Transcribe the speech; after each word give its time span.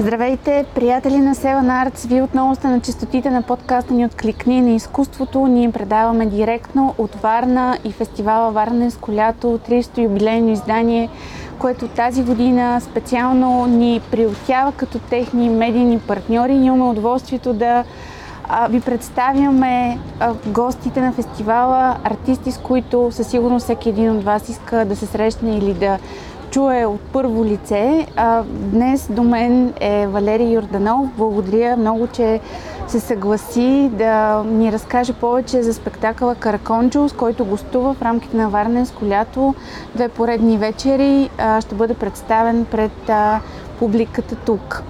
Здравейте, 0.00 0.64
приятели 0.74 1.18
на 1.18 1.34
Seven 1.34 1.88
Arts! 1.88 2.06
Вие 2.06 2.22
отново 2.22 2.54
сте 2.54 2.66
на 2.68 2.80
частотите 2.80 3.30
на 3.30 3.42
подкаста 3.42 3.94
ни 3.94 4.06
Откликни 4.06 4.60
на 4.60 4.70
изкуството. 4.70 5.46
Ние 5.46 5.72
предаваме 5.72 6.26
директно 6.26 6.94
от 6.98 7.14
Варна 7.14 7.78
и 7.84 7.92
фестивала 7.92 8.50
Варненско 8.50 9.12
лято, 9.12 9.58
30-то 9.68 10.00
юбилейно 10.00 10.50
издание, 10.50 11.08
което 11.58 11.88
тази 11.88 12.24
година 12.24 12.80
специално 12.80 13.66
ни 13.66 14.00
приотява 14.10 14.72
като 14.72 14.98
техни 14.98 15.48
медийни 15.48 15.98
партньори. 15.98 16.52
Имаме 16.52 16.84
удоволствието 16.84 17.52
да 17.52 17.84
ви 18.70 18.80
представяме 18.80 19.98
гостите 20.46 21.00
на 21.00 21.12
фестивала, 21.12 21.96
артисти, 22.04 22.52
с 22.52 22.58
които 22.58 23.08
със 23.12 23.26
сигурност 23.26 23.64
всеки 23.64 23.88
един 23.88 24.16
от 24.16 24.24
вас 24.24 24.48
иска 24.48 24.84
да 24.84 24.96
се 24.96 25.06
срещне 25.06 25.56
или 25.56 25.74
да 25.74 25.98
чуе 26.50 26.86
от 26.86 27.00
първо 27.00 27.44
лице. 27.44 28.06
А, 28.16 28.42
днес 28.48 29.08
до 29.10 29.22
мен 29.22 29.74
е 29.80 30.06
Валерий 30.06 30.52
Йорданов. 30.52 31.08
Благодаря 31.16 31.76
много, 31.76 32.06
че 32.06 32.40
се 32.88 33.00
съгласи 33.00 33.90
да 33.92 34.42
ни 34.46 34.72
разкаже 34.72 35.12
повече 35.12 35.62
за 35.62 35.74
спектакъла 35.74 36.34
Караконджо, 36.34 37.08
с 37.08 37.12
който 37.12 37.44
гостува 37.44 37.94
в 37.94 38.02
рамките 38.02 38.36
на 38.36 38.48
Варненско 38.48 39.06
лято. 39.06 39.54
Две 39.94 40.08
поредни 40.08 40.58
вечери 40.58 41.30
а, 41.38 41.60
ще 41.60 41.74
бъде 41.74 41.94
представен 41.94 42.64
пред 42.64 43.08
а, 43.08 43.40
публиката 43.78 44.34
тук. 44.36 44.82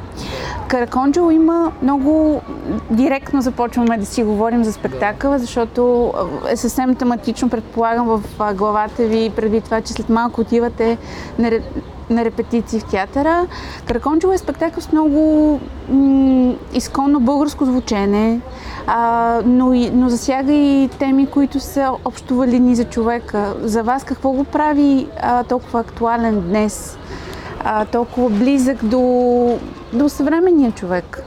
Караконджо 0.69 1.31
има 1.31 1.73
много 1.83 2.43
директно 2.91 3.41
започваме 3.41 3.99
да 3.99 4.07
си 4.07 4.25
говорим 4.25 4.65
за 4.65 4.73
спектакъла, 4.73 5.39
защото 5.39 6.13
е 6.51 6.57
съвсем 6.57 6.95
тематично, 6.95 7.49
предполагам, 7.49 8.07
в 8.07 8.55
главата 8.55 9.07
ви, 9.07 9.33
преди 9.37 9.61
това, 9.61 9.81
че 9.81 9.93
след 9.93 10.09
малко 10.09 10.41
отивате 10.41 10.99
на, 11.39 11.51
на 12.11 12.25
репетиции 12.25 12.81
в 12.81 12.85
театъра. 12.85 13.47
Караконджо 13.87 14.33
е 14.33 14.39
спектакъл 14.39 14.83
с 14.83 14.93
много 14.93 15.61
м- 15.89 16.55
изконно 16.75 17.21
българско 17.21 17.65
звучене, 17.65 18.41
а, 18.87 19.41
но, 19.45 19.73
и, 19.73 19.91
но 19.91 20.09
засяга 20.09 20.53
и 20.53 20.89
теми, 20.99 21.27
които 21.27 21.61
са 21.61 21.91
общо 22.05 22.35
валидни 22.35 22.75
за 22.75 22.85
човека. 22.85 23.55
За 23.61 23.83
вас 23.83 24.05
какво 24.05 24.31
го 24.31 24.45
прави 24.45 25.07
а, 25.23 25.45
толкова 25.45 25.81
актуален 25.81 26.41
днес? 26.41 26.99
а, 27.65 27.85
толкова 27.85 28.31
близък 28.31 28.85
до, 28.85 28.99
до 29.93 30.09
съвременния 30.09 30.73
човек? 30.73 31.23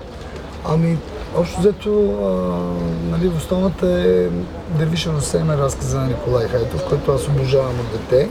Ами, 0.66 0.98
общо 1.38 1.60
взето, 1.60 1.90
нали, 3.10 3.28
в 3.30 3.38
основата 3.38 3.88
е 3.88 4.28
Дервишено 4.78 5.22
семе 5.22 5.58
разказа 5.58 6.00
на 6.00 6.08
Николай 6.08 6.48
Хайтов, 6.48 6.86
който 6.90 7.12
аз 7.12 7.28
обожавам 7.28 7.80
от 7.80 7.92
дете. 7.92 8.30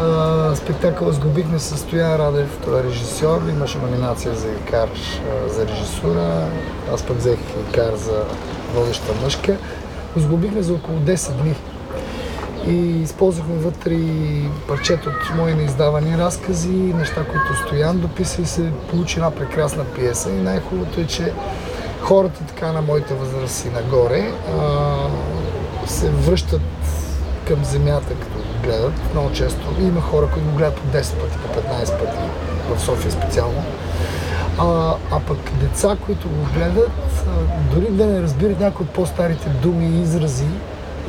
А, 0.00 0.54
спектакъл 0.56 1.12
сглобихме 1.12 1.58
с 1.58 1.76
Стоян 1.76 2.16
Радев, 2.16 2.58
той 2.64 2.80
е 2.80 2.84
режисьор, 2.84 3.40
имаше 3.48 3.78
номинация 3.78 4.34
за 4.34 4.48
Икар 4.48 4.88
за 5.48 5.66
режисура, 5.66 6.48
аз 6.94 7.02
пък 7.02 7.16
взех 7.16 7.38
Икар 7.68 7.94
за 7.96 8.22
водеща 8.74 9.12
мъжка. 9.22 9.56
Сглобихме 10.16 10.62
за 10.62 10.74
около 10.74 10.98
10 10.98 11.32
дни 11.32 11.54
и 12.66 13.02
използвахме 13.02 13.54
вътре 13.54 13.94
и 13.94 14.48
парчета 14.68 15.08
от 15.08 15.36
мои 15.36 15.54
неиздавани 15.54 16.18
разкази, 16.18 16.68
неща, 16.68 17.24
които 17.24 17.66
Стоян 17.66 17.98
дописа 17.98 18.42
и 18.42 18.46
се 18.46 18.72
получи 18.90 19.18
една 19.18 19.30
прекрасна 19.30 19.84
пиеса. 19.84 20.30
И 20.30 20.42
най-хубавото 20.42 21.00
е, 21.00 21.06
че 21.06 21.32
хората 22.00 22.44
така 22.44 22.72
на 22.72 22.82
моята 22.82 23.14
възраст 23.14 23.64
и 23.64 23.68
нагоре 23.68 24.32
а, 24.58 24.96
се 25.86 26.10
връщат 26.10 26.60
към 27.48 27.64
земята, 27.64 28.08
като 28.08 28.38
го 28.38 28.62
гледат 28.62 28.92
много 29.12 29.32
често. 29.32 29.60
Има 29.80 30.00
хора, 30.00 30.28
които 30.32 30.48
го 30.48 30.56
гледат 30.56 30.74
по 30.74 30.88
10 30.88 30.92
пъти, 30.92 31.36
по 31.38 31.60
15 31.60 31.98
пъти, 31.98 32.18
в 32.70 32.80
София 32.80 33.12
специално. 33.12 33.62
А, 34.58 34.94
а 35.10 35.20
пък 35.20 35.38
деца, 35.60 35.96
които 36.06 36.28
го 36.28 36.46
гледат, 36.54 36.90
а, 37.28 37.74
дори 37.74 37.90
да 37.90 38.06
не 38.06 38.22
разбират 38.22 38.60
някои 38.60 38.84
от 38.86 38.90
по-старите 38.90 39.48
думи 39.48 39.86
и 39.86 40.02
изрази, 40.02 40.46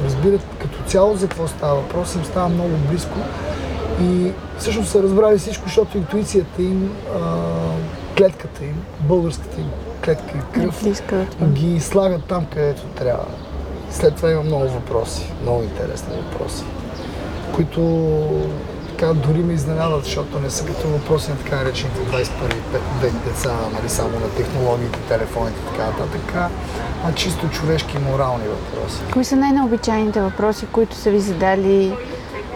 разбират 0.06 0.42
като 0.81 0.92
цяло 0.92 1.16
за 1.16 1.28
какво 1.28 1.47
става. 1.47 1.75
Въпрос, 1.75 2.16
им 2.16 2.25
става 2.25 2.50
много 2.50 2.78
близко. 2.90 3.18
И 4.02 4.31
всъщност 4.58 4.90
са 4.90 5.03
разбрали 5.03 5.38
всичко, 5.38 5.64
защото 5.66 5.97
интуицията 5.97 6.62
им, 6.62 6.92
а, 7.16 7.19
клетката 8.18 8.64
им, 8.64 8.75
българската 9.00 9.62
им 9.62 9.69
клетка 10.06 10.38
и 10.38 10.53
кръв, 10.53 10.84
ги 11.47 11.80
слагат 11.80 12.25
там, 12.25 12.46
където 12.46 12.81
трябва. 12.81 13.25
След 13.92 14.16
това 14.16 14.31
има 14.31 14.44
много 14.44 14.68
въпроси, 14.68 15.31
много 15.42 15.64
интересни 15.64 16.14
въпроси, 16.16 16.64
които 17.56 17.81
така 19.01 19.13
дори 19.13 19.44
ме 19.44 19.53
изненадват, 19.53 20.03
защото 20.03 20.39
не 20.39 20.50
са 20.50 20.66
като 20.66 20.88
въпроси 20.88 21.31
на 21.31 21.38
така 21.38 21.56
наречените 21.56 22.00
21 22.00 22.28
век 23.01 23.13
деца, 23.25 23.53
нали, 23.73 23.89
само 23.89 24.19
на 24.19 24.29
технологиите, 24.29 25.00
телефоните 25.00 25.59
и 25.59 25.72
така 25.72 25.85
нататък, 25.85 26.51
а 27.06 27.13
чисто 27.13 27.50
човешки 27.50 27.97
и 27.97 28.12
морални 28.12 28.44
въпроси. 28.47 29.01
Кои 29.13 29.23
са 29.23 29.35
най-необичайните 29.35 30.22
въпроси, 30.22 30.66
които 30.72 30.95
са 30.95 31.12
ви 31.12 31.19
задали 31.19 31.97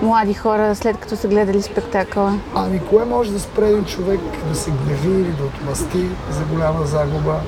млади 0.01 0.33
хора, 0.33 0.75
след 0.75 0.97
като 0.97 1.15
са 1.15 1.27
гледали 1.27 1.61
спектакъла? 1.61 2.39
Ами, 2.55 2.81
кое 2.89 3.05
може 3.05 3.31
да 3.31 3.39
спре 3.39 3.69
един 3.69 3.85
човек 3.85 4.19
да 4.49 4.55
се 4.55 4.71
гневи 4.71 5.21
или 5.21 5.31
да 5.31 5.43
отмъсти 5.43 6.05
за 6.29 6.43
голяма 6.43 6.85
загуба? 6.85 7.39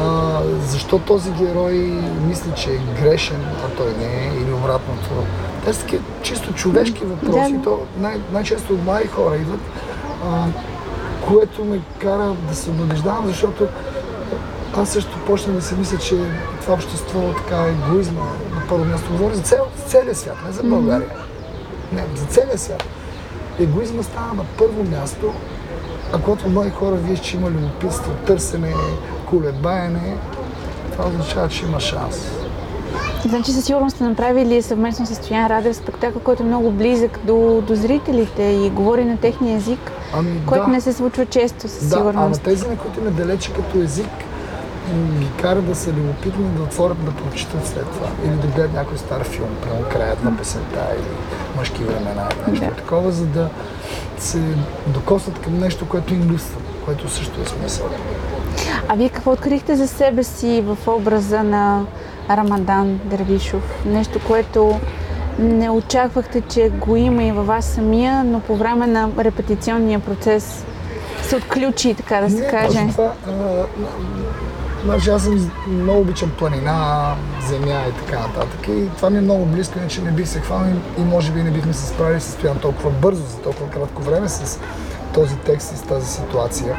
А, 0.00 0.29
защо 0.66 0.98
този 0.98 1.30
герой 1.30 1.72
мисли, 2.26 2.50
че 2.56 2.70
е 2.70 3.02
грешен, 3.02 3.44
а 3.64 3.68
той 3.76 3.92
не 3.98 4.04
е, 4.04 4.42
или 4.42 4.52
обратното? 4.52 5.08
Те 5.64 5.72
са 5.72 5.80
такива 5.80 6.02
чисто 6.22 6.52
човешки 6.52 7.04
въпроси. 7.04 7.52
Да. 7.52 7.62
То 7.62 7.80
най- 7.98 8.20
най-често 8.32 8.72
от 8.72 8.84
млади 8.84 9.06
хора 9.06 9.36
идват, 9.36 9.60
а, 10.24 10.46
което 11.28 11.64
ме 11.64 11.80
кара 11.98 12.34
да 12.48 12.54
се 12.54 12.70
надеждавам, 12.72 13.26
защото 13.26 13.66
аз 14.76 14.88
също 14.88 15.18
почнах 15.26 15.56
да 15.56 15.62
се 15.62 15.76
мисля, 15.76 15.98
че 15.98 16.16
това 16.60 16.74
общество 16.74 17.20
така 17.36 17.66
егоизма 17.66 18.24
на 18.54 18.62
първо 18.68 18.84
място 18.84 19.10
говори 19.12 19.34
за, 19.34 19.42
цел, 19.42 19.64
целия 19.86 20.14
свят, 20.14 20.36
не 20.46 20.52
за 20.52 20.62
България. 20.62 21.08
Mm-hmm. 21.08 21.96
Не, 21.96 22.16
за 22.16 22.26
целия 22.26 22.58
свят. 22.58 22.84
Егоизма 23.58 24.02
става 24.02 24.34
на 24.34 24.44
първо 24.58 24.84
място, 24.84 25.32
а 26.12 26.18
когато 26.20 26.48
млади 26.48 26.70
хора 26.70 26.94
вие 26.94 27.16
че 27.16 27.36
има 27.36 27.50
любопитство, 27.50 28.12
търсене, 28.26 28.74
колебаене, 29.30 30.16
това 30.92 31.08
означава, 31.08 31.48
че 31.48 31.64
има 31.64 31.80
шанс. 31.80 32.30
Значи 33.28 33.52
със 33.52 33.64
сигурност 33.64 33.96
сте 33.96 34.04
направили 34.04 34.62
съвместно 34.62 35.06
с 35.06 35.14
Стоян 35.14 35.46
Радев 35.46 35.76
спектакъл, 35.76 36.20
който 36.20 36.42
е 36.42 36.46
много 36.46 36.70
близък 36.70 37.20
до, 37.24 37.62
до 37.66 37.74
зрителите 37.74 38.42
и 38.42 38.70
говори 38.70 39.04
на 39.04 39.16
техния 39.16 39.56
език, 39.56 39.92
ами, 40.14 40.46
което 40.46 40.64
да. 40.66 40.70
не 40.70 40.80
се 40.80 40.92
случва 40.92 41.26
често 41.26 41.68
със 41.68 41.88
да, 41.88 41.96
сигурност. 41.96 42.42
Да, 42.42 42.50
тези, 42.50 42.68
на 42.68 42.76
които 42.76 43.00
ме 43.00 43.10
далече 43.10 43.52
като 43.52 43.78
език, 43.78 44.10
ги 45.18 45.28
кара 45.42 45.62
да 45.62 45.74
са 45.74 45.90
любопитни, 45.90 46.44
да 46.56 46.62
отворят 46.62 47.04
да 47.04 47.10
прочитат 47.10 47.66
след 47.66 47.86
това. 47.86 48.08
Или 48.24 48.36
да 48.36 48.46
гледат 48.46 48.72
някой 48.72 48.98
стар 48.98 49.24
филм, 49.24 49.48
прямо 49.62 49.82
краят 49.92 50.24
на 50.24 50.36
песента 50.36 50.86
или 50.98 51.16
мъжки 51.56 51.84
времена, 51.84 52.28
нещо 52.48 52.66
да. 52.66 52.74
такова, 52.74 53.12
за 53.12 53.26
да 53.26 53.48
се 54.18 54.42
докоснат 54.86 55.38
към 55.38 55.58
нещо, 55.58 55.88
което 55.88 56.14
им 56.14 56.30
липсва, 56.30 56.60
което 56.90 57.10
също 57.10 57.40
е 57.40 57.44
смисъл. 57.44 57.86
А 58.88 58.94
вие 58.94 59.08
какво 59.08 59.32
открихте 59.32 59.76
за 59.76 59.88
себе 59.88 60.24
си 60.24 60.64
в 60.66 60.88
образа 60.88 61.42
на 61.42 61.84
Рамадан 62.30 63.00
Дервишов? 63.04 63.62
Нещо, 63.86 64.20
което 64.26 64.80
не 65.38 65.70
очаквахте, 65.70 66.40
че 66.40 66.68
го 66.68 66.96
има 66.96 67.24
и 67.24 67.32
във 67.32 67.46
вас 67.46 67.64
самия, 67.64 68.24
но 68.24 68.40
по 68.40 68.56
време 68.56 68.86
на 68.86 69.10
репетиционния 69.18 70.00
процес 70.00 70.64
се 71.22 71.36
отключи, 71.36 71.94
така 71.94 72.20
да 72.20 72.30
се 72.30 72.40
не, 72.40 72.48
каже. 72.48 72.86
Това, 72.92 73.12
а, 73.28 73.64
Значи 74.84 75.10
аз 75.10 75.22
съм 75.22 75.50
много 75.68 76.00
обичам 76.00 76.30
планина, 76.38 77.14
земя 77.48 77.82
и 77.88 78.06
така 78.06 78.20
нататък. 78.20 78.68
И 78.68 78.88
това 78.96 79.10
ми 79.10 79.18
е 79.18 79.20
много 79.20 79.44
близко, 79.44 79.78
иначе 79.78 80.02
не 80.02 80.10
бих 80.10 80.28
се 80.28 80.40
хванал 80.40 80.72
и, 80.98 81.00
може 81.00 81.32
би 81.32 81.42
не 81.42 81.50
бихме 81.50 81.72
се 81.72 81.86
справили 81.86 82.20
с 82.20 82.32
Стоян 82.32 82.58
толкова 82.58 82.90
бързо, 82.90 83.22
за 83.22 83.36
толкова 83.36 83.70
кратко 83.70 84.02
време 84.02 84.28
с 84.28 84.60
този 85.14 85.36
текст 85.36 85.72
и 85.72 85.76
с 85.76 85.82
тази 85.82 86.06
ситуация. 86.06 86.76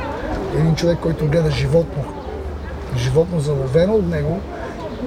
Един 0.55 0.75
човек, 0.75 0.97
който 1.01 1.27
гледа 1.27 1.51
животно, 1.51 2.03
животно 2.97 3.39
заловено 3.39 3.93
от 3.93 4.07
него 4.09 4.39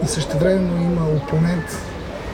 и 0.05 0.07
същевременно 0.07 0.83
има 0.83 1.07
опонент. 1.17 1.65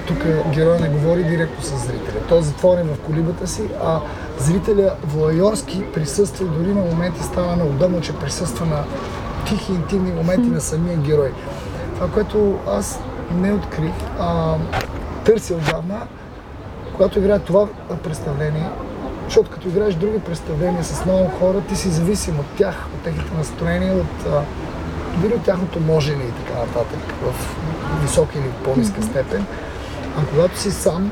Тук 0.07 0.19
героя 0.53 0.81
не 0.81 0.89
говори 0.89 1.25
директно 1.25 1.63
с 1.63 1.87
зрителя. 1.87 2.21
Той 2.29 2.39
е 2.39 2.43
затворен 2.43 2.89
в 2.89 3.01
колибата 3.01 3.47
си, 3.47 3.63
а 3.85 4.01
зрителя 4.39 4.95
влайорски 5.05 5.85
присъства 5.95 6.47
дори 6.47 6.75
на 6.75 6.81
моменти 6.81 7.23
става 7.23 7.57
неудобно, 7.57 8.01
че 8.01 8.17
присъства 8.17 8.67
на 8.67 8.85
тихи, 9.47 9.73
интимни 9.73 10.13
моменти 10.13 10.49
на 10.49 10.61
самия 10.61 10.97
герой. 10.97 11.33
Това, 11.95 12.09
което 12.09 12.59
аз 12.69 13.01
не 13.35 13.53
открих, 13.53 13.93
а 14.19 14.55
търся 15.25 15.55
отдавна, 15.55 16.07
когато 16.93 17.19
играя 17.19 17.39
това 17.39 17.67
представление, 18.03 18.71
защото 19.31 19.51
като 19.51 19.69
играеш 19.69 19.95
други 19.95 20.19
представления 20.19 20.85
с 20.85 21.05
много 21.05 21.29
хора, 21.29 21.61
ти 21.61 21.77
си 21.77 21.89
зависим 21.89 22.41
от 22.41 22.47
тях, 22.57 22.87
от 22.95 23.01
техните 23.01 23.35
настроения, 23.35 23.95
от 23.95 24.27
дори 25.17 25.35
от 25.35 25.43
тяхното 25.43 25.81
можене 25.81 26.25
и 26.25 26.45
така 26.45 26.59
нататък, 26.59 26.99
в 27.23 27.57
висока 28.03 28.39
или 28.39 28.51
по-ниска 28.65 29.03
степен. 29.03 29.47
А 30.19 30.27
когато 30.27 30.59
си 30.59 30.71
сам, 30.71 31.11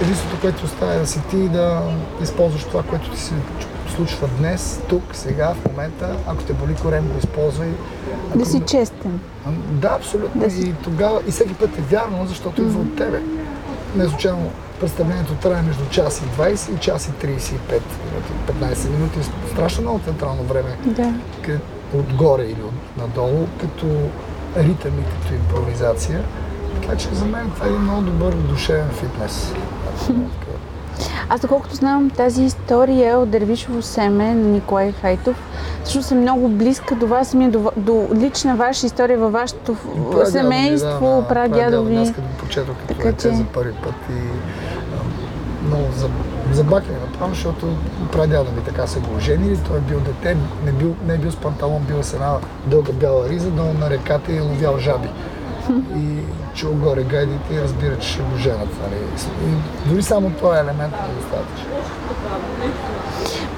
единството, 0.00 0.40
което 0.40 0.64
остава 0.64 0.92
е 0.92 0.98
да 0.98 1.06
си 1.06 1.20
ти 1.30 1.48
да 1.48 1.82
използваш 2.22 2.64
това, 2.64 2.82
което 2.82 3.10
ти 3.10 3.20
си 3.20 3.32
случва 3.96 4.28
днес, 4.38 4.80
тук, 4.88 5.02
сега, 5.12 5.54
в 5.54 5.70
момента. 5.70 6.16
Ако 6.26 6.42
те 6.42 6.52
боли 6.52 6.74
корем, 6.74 7.08
го 7.08 7.18
използвай. 7.18 7.70
Ако... 8.28 8.38
Да 8.38 8.46
си 8.46 8.62
честен. 8.66 9.20
Да, 9.70 9.88
абсолютно. 9.88 10.40
Да 10.40 10.50
си... 10.50 10.60
И 10.60 10.72
тогава, 10.72 11.20
и 11.28 11.30
всеки 11.30 11.54
път 11.54 11.78
е 11.78 11.80
вярно, 11.80 12.26
защото 12.26 12.62
идва 12.62 12.80
от 12.80 12.96
тебе. 12.96 13.22
Не 13.96 14.08
случайно 14.08 14.50
представлението 14.80 15.34
трае 15.34 15.62
между 15.62 15.86
час 15.90 16.20
и 16.20 16.40
20 16.40 16.76
и 16.76 16.78
час 16.78 17.08
и 17.08 17.10
35 17.10 17.22
минути, 17.70 18.32
15 18.46 18.90
минути. 18.90 19.18
Страшно 19.52 19.82
много 19.82 19.98
театрално 19.98 20.42
време. 20.42 20.76
Да. 20.84 21.12
Отгоре 21.94 22.42
или 22.42 22.62
от, 22.62 22.98
надолу, 22.98 23.46
като 23.60 23.86
ритъм 24.56 24.92
и 25.00 25.04
като 25.04 25.34
импровизация. 25.34 26.24
Така 26.80 26.96
че 26.96 27.08
за 27.14 27.24
мен 27.24 27.50
това 27.50 27.66
е 27.66 27.68
един 27.68 27.80
много 27.80 28.02
добър 28.02 28.34
душевен 28.34 28.90
фитнес. 28.90 29.52
Аз, 31.28 31.40
доколкото 31.40 31.74
знам, 31.74 32.10
тази 32.10 32.44
история 32.44 33.18
от 33.18 33.30
Дервишово 33.30 33.82
семе 33.82 34.34
на 34.34 34.48
Николай 34.48 34.92
Хайтов 34.92 35.36
всъщност 35.82 36.10
е 36.10 36.14
много 36.14 36.48
близка 36.48 36.94
до 36.94 37.06
вас, 37.06 37.34
ми, 37.34 37.50
до, 37.50 37.70
до 37.76 38.08
лична 38.14 38.56
ваша 38.56 38.86
история 38.86 39.18
във 39.18 39.32
вашето 39.32 39.74
Прадядо 40.10 40.30
семейство, 40.30 41.18
да, 41.20 41.28
прадядо 41.28 41.84
ви. 41.84 41.94
Днес 41.94 42.12
като 42.12 42.28
почетох 42.38 42.76
като 42.76 42.94
Така 42.94 43.08
дете 43.08 43.22
че- 43.28 43.34
за 43.36 43.44
първи 43.44 43.72
път 43.72 43.94
и 44.10 44.22
много 45.66 45.84
забакне 46.52 46.94
направо, 46.94 47.34
защото 47.34 47.66
прадядо 48.12 48.52
ми 48.52 48.64
така 48.64 48.86
се 48.86 49.00
го 49.00 49.16
оженили, 49.16 49.58
той 49.68 49.76
е 49.76 49.80
бил 49.80 50.00
дете, 50.00 50.36
не, 50.64 50.72
бил, 50.72 50.94
не 51.06 51.14
е 51.14 51.18
бил 51.18 51.30
с 51.30 51.36
панталон, 51.36 51.82
бил 51.82 52.02
с 52.02 52.12
една 52.14 52.34
дълга 52.66 52.92
бяла 52.92 53.28
риза, 53.28 53.50
долу 53.50 53.72
на 53.80 53.90
реката 53.90 54.32
и 54.32 54.36
е 54.36 54.40
ловял 54.40 54.78
жаби. 54.78 55.08
И 55.96 56.18
чул 56.54 56.72
горе 56.72 57.02
гайдите 57.02 57.54
и 57.54 57.60
разбира, 57.60 57.98
че 57.98 58.08
ще 58.08 58.22
го 58.22 58.36
женат. 58.36 58.68
Нали. 58.82 59.00
И 59.50 59.88
дори 59.88 60.02
само 60.02 60.30
този 60.30 60.58
елемент 60.58 60.94
е 60.94 61.20
достатъчен. 61.20 61.66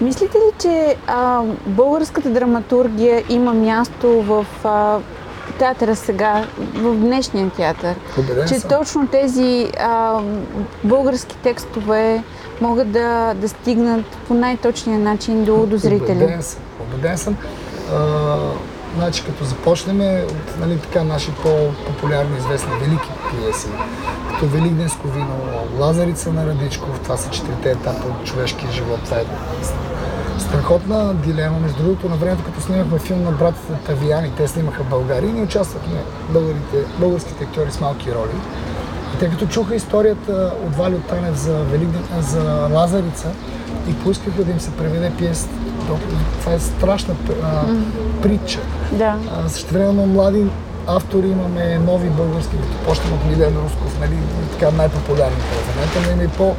Мислите 0.00 0.38
ли, 0.38 0.52
че 0.58 0.96
а, 1.06 1.42
българската 1.66 2.30
драматургия 2.30 3.22
има 3.28 3.54
място 3.54 4.22
в 4.22 4.46
а, 4.64 4.98
театъра 5.58 5.96
сега, 5.96 6.44
в 6.74 6.94
днешния 6.94 7.50
театър? 7.50 7.94
Убеден 8.18 8.48
че 8.48 8.54
съм. 8.54 8.70
точно 8.70 9.06
тези 9.06 9.72
а, 9.80 10.20
български 10.84 11.36
текстове 11.36 12.22
могат 12.60 12.90
да, 12.90 13.34
да 13.34 13.48
стигнат 13.48 14.04
по 14.28 14.34
най-точния 14.34 14.98
начин 14.98 15.44
до, 15.44 15.66
до 15.66 15.76
зрителя? 15.76 16.14
Убеден 16.14 16.42
съм. 16.42 16.60
Убеден 16.80 17.18
съм. 17.18 17.36
А, 17.92 18.36
значи, 18.98 19.24
като 19.24 19.44
започнем 19.44 20.00
от 20.24 20.60
нали, 20.60 20.78
така, 20.78 21.04
наши 21.04 21.30
по-популярни, 21.32 22.38
известни 22.38 22.72
велики 22.80 23.10
пиеси, 23.30 23.68
като 24.30 24.46
Великденско 24.46 25.08
вино, 25.08 25.36
Лазарица 25.78 26.32
на 26.32 26.46
Радичков, 26.46 27.00
това 27.02 27.16
са 27.16 27.30
четирите 27.30 27.70
етапа 27.70 28.08
от 28.08 28.26
човешкия 28.26 28.72
живот. 28.72 29.00
Това 29.04 29.16
е 29.16 29.24
страхотна 30.38 31.14
дилема. 31.14 31.60
Между 31.60 31.82
другото, 31.82 32.08
на 32.08 32.16
времето, 32.16 32.44
като 32.44 32.60
снимахме 32.60 32.98
филм 32.98 33.22
на 33.22 33.32
братята 33.32 33.74
Тавияни, 33.86 34.32
те 34.36 34.48
снимаха 34.48 34.84
България 34.84 35.30
и 35.30 35.32
ние 35.32 35.42
участвахме 35.42 36.02
българите, 36.30 36.84
българските 36.98 37.44
актьори 37.44 37.70
с 37.72 37.80
малки 37.80 38.14
роли. 38.14 38.36
И 39.14 39.18
тъй 39.18 39.30
като 39.30 39.46
чуха 39.46 39.74
историята 39.74 40.52
от 40.66 40.76
Валио 40.76 40.98
Танев 40.98 41.36
за, 41.36 41.58
Великден, 41.58 42.02
за 42.20 42.68
Лазарица 42.72 43.28
и 43.88 43.94
поискаха 43.94 44.44
да 44.44 44.50
им 44.50 44.60
се 44.60 44.70
преведе 44.70 45.12
пиесата, 45.18 45.54
това 46.40 46.52
е 46.52 46.58
страшна 46.58 47.14
а, 47.42 47.62
притча. 48.22 48.58
Да. 48.92 49.16
А, 49.32 49.48
Същевременно 49.48 50.06
млади 50.06 50.46
автори 50.86 51.28
имаме 51.28 51.78
нови 51.78 52.10
български, 52.10 52.56
като 52.56 52.88
почнем 52.88 53.12
от 53.12 53.24
Милен 53.24 53.56
Русков, 53.64 54.00
нали, 54.00 54.18
така 54.52 54.70
най-популярните 54.70 55.42
в 55.42 55.74
момента, 55.74 56.00
но 56.06 56.12
има 56.12 56.22
и 56.22 56.28
по 56.28 56.54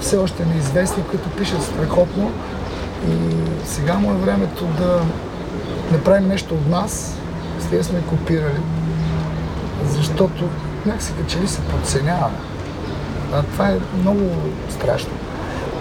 все 0.00 0.16
още 0.16 0.44
неизвестни, 0.44 1.02
които 1.10 1.30
пишат 1.30 1.62
страхотно. 1.62 2.30
И 3.08 3.12
сега 3.64 3.94
му 3.94 4.10
е 4.10 4.14
времето 4.14 4.64
да 4.64 5.00
направим 5.92 6.28
нещо 6.28 6.54
от 6.54 6.68
нас, 6.68 7.16
с 7.58 7.66
тези 7.66 7.84
сме 7.84 8.00
копирали, 8.00 8.60
защото 9.84 10.44
някакси 10.86 11.12
като 11.12 11.30
че 11.30 11.40
ли 11.40 11.48
се 11.48 11.60
подценяваме. 11.60 12.38
А 13.32 13.42
това 13.42 13.68
е 13.68 13.78
много 14.00 14.30
страшно. 14.70 15.10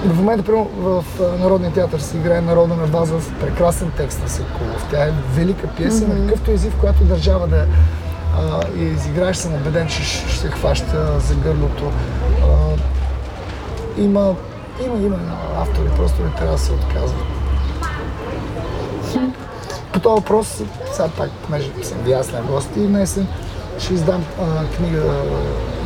В 0.05 0.15
момента, 0.15 0.43
примерно, 0.43 0.69
в 0.77 1.05
Народния 1.39 1.73
театър 1.73 1.99
се 1.99 2.17
играе 2.17 2.41
Народа 2.41 2.75
на 2.75 2.85
Вазов, 2.85 3.33
прекрасен 3.39 3.91
текст 3.97 4.21
на 4.21 4.29
Соколов. 4.29 4.87
Тя 4.91 5.03
е 5.03 5.13
велика 5.33 5.67
пиеса, 5.67 6.07
на 6.07 6.27
какъвто 6.27 6.51
език, 6.51 6.73
в 6.73 6.79
която 6.79 7.03
държава 7.03 7.47
да 7.47 7.65
а, 8.37 8.61
я 8.77 8.91
изиграеш, 8.91 9.37
съм 9.37 9.53
убеден, 9.53 9.87
че 9.87 10.03
ще 10.03 10.37
се 10.37 10.47
хваща 10.47 11.19
за 11.19 11.35
гърлото. 11.35 11.91
А, 12.41 12.77
има, 14.01 14.35
има, 14.85 14.97
има 14.97 15.17
автори, 15.57 15.89
просто 15.95 16.23
не 16.23 16.31
трябва 16.31 16.51
да 16.51 16.57
се 16.57 16.71
отказват. 16.71 17.25
По 19.93 19.99
този 19.99 20.15
въпрос, 20.15 20.61
сега 20.91 21.09
пак, 21.17 21.29
понеже 21.31 21.71
съм 21.83 21.97
ви 21.97 22.11
аз 22.11 22.31
на 22.31 22.41
гости, 22.41 22.79
днес 22.79 23.19
ще 23.79 23.93
издам 23.93 24.25
а, 24.41 24.65
книга 24.65 25.03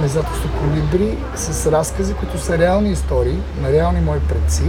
издателство 0.05 0.49
Колибри 0.59 1.17
с 1.35 1.71
разкази, 1.71 2.13
които 2.13 2.39
са 2.39 2.57
реални 2.57 2.91
истории 2.91 3.37
на 3.61 3.71
реални 3.71 4.01
мои 4.01 4.19
предци. 4.19 4.63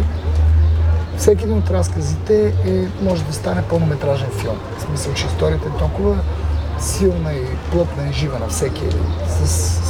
Всеки 1.18 1.44
един 1.44 1.58
от 1.58 1.70
разказите 1.70 2.54
е, 2.66 3.04
може 3.04 3.24
да 3.24 3.32
стане 3.32 3.62
пълнометражен 3.62 4.30
филм. 4.30 4.56
В 4.78 4.82
смисъл, 4.82 5.14
че 5.14 5.26
историята 5.26 5.68
е 5.68 5.78
толкова 5.78 6.18
силна 6.78 7.32
и 7.32 7.70
плътна 7.70 8.08
и 8.08 8.12
жива 8.12 8.38
на 8.38 8.48
всеки 8.48 8.82
с 9.28 9.46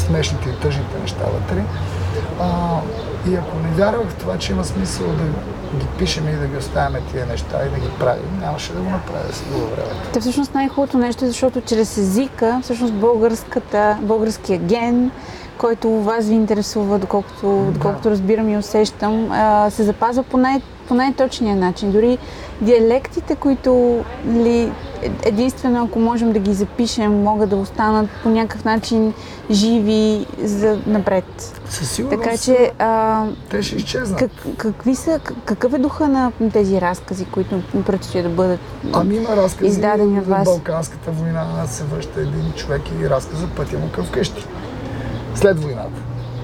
смешните 0.06 0.48
и 0.48 0.60
тъжните 0.60 0.98
неща 1.02 1.24
вътре. 1.24 1.64
А, 2.40 2.80
и 3.30 3.34
ако 3.34 3.58
не 3.58 3.68
вярвах 3.68 4.08
в 4.08 4.14
това, 4.14 4.38
че 4.38 4.52
има 4.52 4.64
смисъл 4.64 5.06
да 5.06 5.22
ги 5.74 5.86
пишем 5.98 6.28
и 6.28 6.32
да 6.32 6.46
ги 6.46 6.56
оставяме 6.56 7.00
тия 7.12 7.26
неща 7.26 7.66
и 7.66 7.70
да 7.70 7.76
ги 7.80 7.88
правим, 7.98 8.38
нямаше 8.40 8.72
да 8.72 8.78
го 8.80 8.90
направя 8.90 9.32
с 9.32 9.42
друго 9.42 9.66
време. 9.66 9.90
Та 10.12 10.20
всъщност 10.20 10.54
най-хубавото 10.54 10.98
нещо 10.98 11.24
е, 11.24 11.28
защото 11.28 11.60
чрез 11.60 11.98
езика, 11.98 12.60
всъщност 12.62 12.94
българската, 12.94 13.98
българския 14.02 14.58
ген, 14.58 15.10
който 15.58 15.90
вас 15.90 16.26
ви 16.26 16.34
интересува, 16.34 16.98
доколкото, 16.98 17.66
доколкото 17.70 18.10
разбирам 18.10 18.48
и 18.48 18.56
усещам, 18.56 19.28
се 19.70 19.82
запазва 19.82 20.22
по, 20.22 20.36
най- 20.36 20.60
по 20.88 20.94
най-точния 20.94 21.56
начин. 21.56 21.92
Дори 21.92 22.18
диалектите, 22.60 23.36
които 23.36 24.00
ли, 24.26 24.72
единствено 25.24 25.84
ако 25.84 25.98
можем 25.98 26.32
да 26.32 26.38
ги 26.38 26.54
запишем, 26.54 27.22
могат 27.22 27.48
да 27.50 27.56
останат 27.56 28.10
по 28.22 28.28
някакъв 28.28 28.64
начин 28.64 29.12
живи 29.50 30.26
за 30.42 30.78
напред. 30.86 31.60
Със 31.68 31.90
сигурност 31.90 32.22
Така 32.22 32.36
че 32.38 32.72
а, 32.78 33.24
те 33.50 33.62
ще 33.62 33.76
изчезнат. 33.76 34.18
как, 34.18 34.30
какви 34.56 34.94
са, 34.94 35.18
как- 35.18 35.36
какъв 35.44 35.72
е 35.74 35.78
духа 35.78 36.08
на 36.08 36.32
тези 36.52 36.80
разкази, 36.80 37.24
които 37.24 37.62
предстои 37.86 38.22
да 38.22 38.28
бъдат 38.28 38.60
Ами 38.92 39.16
има 39.16 39.36
разкази 39.36 39.70
издадени 39.70 40.18
от 40.18 40.26
вас? 40.26 40.44
Балканската 40.44 41.10
война, 41.10 41.66
се 41.66 41.84
връща 41.84 42.20
един 42.20 42.52
човек 42.56 42.82
и 43.02 43.10
разказа 43.10 43.46
пътя 43.56 43.78
му 43.78 43.88
към 43.92 44.04
вкъщи. 44.04 44.44
След 45.34 45.60
войната, 45.60 46.00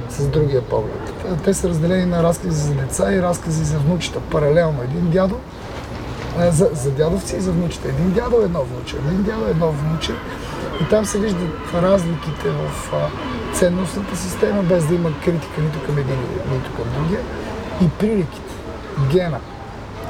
с 0.09 0.26
другия 0.26 0.62
поглед. 0.62 1.12
Те 1.44 1.54
са 1.54 1.68
разделени 1.68 2.06
на 2.06 2.23
разкази 2.23 2.56
за 2.56 2.75
деца 2.75 3.12
и 3.12 3.23
разкази 3.23 3.64
за 3.64 3.78
внучета. 3.78 4.20
Паралелно 4.20 4.82
един 4.82 5.11
дядо, 5.11 5.37
а, 6.38 6.50
за, 6.50 6.70
за 6.73 6.90
дядовци 6.90 7.37
и 7.37 7.40
за 7.40 7.52
внучета. 7.52 7.88
Един 7.88 8.11
дядо, 8.11 8.37
едно 8.37 8.62
внуче. 8.62 8.97
Един 8.97 9.23
дядо, 9.23 9.47
едно 9.47 9.73
внуче. 9.73 10.12
И 10.80 10.88
там 10.88 11.04
се 11.04 11.18
виждат 11.18 11.75
разликите 11.75 12.49
в 12.49 12.92
ценностната 13.54 14.16
система, 14.16 14.62
без 14.62 14.87
да 14.87 14.94
има 14.94 15.11
критика 15.25 15.61
нито 15.61 15.87
към 15.87 15.99
един, 15.99 16.18
нито 16.52 16.73
към 16.76 16.85
другия. 16.99 17.20
И 17.82 17.88
приликите, 17.88 18.54
гена. 19.12 19.38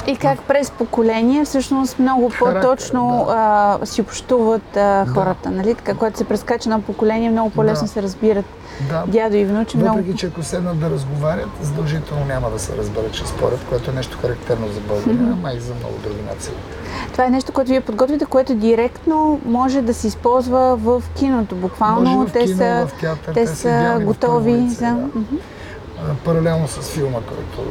И 0.06 0.16
как 0.16 0.42
през 0.42 0.70
поколение 0.70 1.44
всъщност 1.44 1.98
много 1.98 2.30
по-точно 2.38 3.26
а, 3.30 3.78
си 3.84 4.00
общуват 4.00 4.76
а, 4.76 5.06
хората, 5.06 5.50
нали? 5.50 5.74
Така, 5.74 5.94
когато 5.94 6.18
се 6.18 6.24
прескача 6.24 6.68
на 6.68 6.80
поколение, 6.80 7.30
много 7.30 7.50
по-лесно 7.50 7.86
Да. 7.86 7.92
се 7.92 8.02
разбират 8.02 8.44
Да, 8.88 9.04
дядо 9.06 9.36
и 9.36 9.44
внуче. 9.44 9.78
Въпреки, 9.78 10.00
Много... 10.00 10.18
че 10.18 10.26
ако 10.26 10.42
седнат 10.42 10.80
да 10.80 10.90
разговарят, 10.90 11.48
задължително 11.62 12.24
няма 12.24 12.50
да 12.50 12.58
се 12.58 12.76
разберат, 12.76 13.12
че 13.12 13.26
спорят, 13.26 13.60
което 13.68 13.90
е 13.90 13.94
нещо 13.94 14.18
характерно 14.22 14.68
за 14.68 14.80
България, 14.80 15.28
ама 15.32 15.52
и 15.52 15.60
за 15.60 15.74
много 15.74 15.94
други 16.02 16.22
нации. 16.34 16.52
Това 17.12 17.24
е 17.26 17.30
нещо, 17.30 17.52
което 17.52 17.70
вие 17.70 17.80
подготвите, 17.80 18.24
което 18.24 18.54
директно 18.54 19.40
може 19.44 19.82
да 19.82 19.94
се 19.94 20.06
използва 20.06 20.76
в 20.76 21.02
киното. 21.18 21.54
Буквално 21.54 22.10
Може 22.10 22.28
в 22.28 22.32
те 22.32 22.44
кино, 22.44 22.56
са, 22.56 22.86
в 22.86 23.00
театър, 23.00 23.34
те 23.34 23.44
те 23.44 23.46
са 23.46 24.00
готови 24.04 24.68
за... 24.68 24.86
да. 24.86 26.14
Паралелно 26.24 26.68
с 26.68 26.90
филма, 26.90 27.18
който 27.18 27.70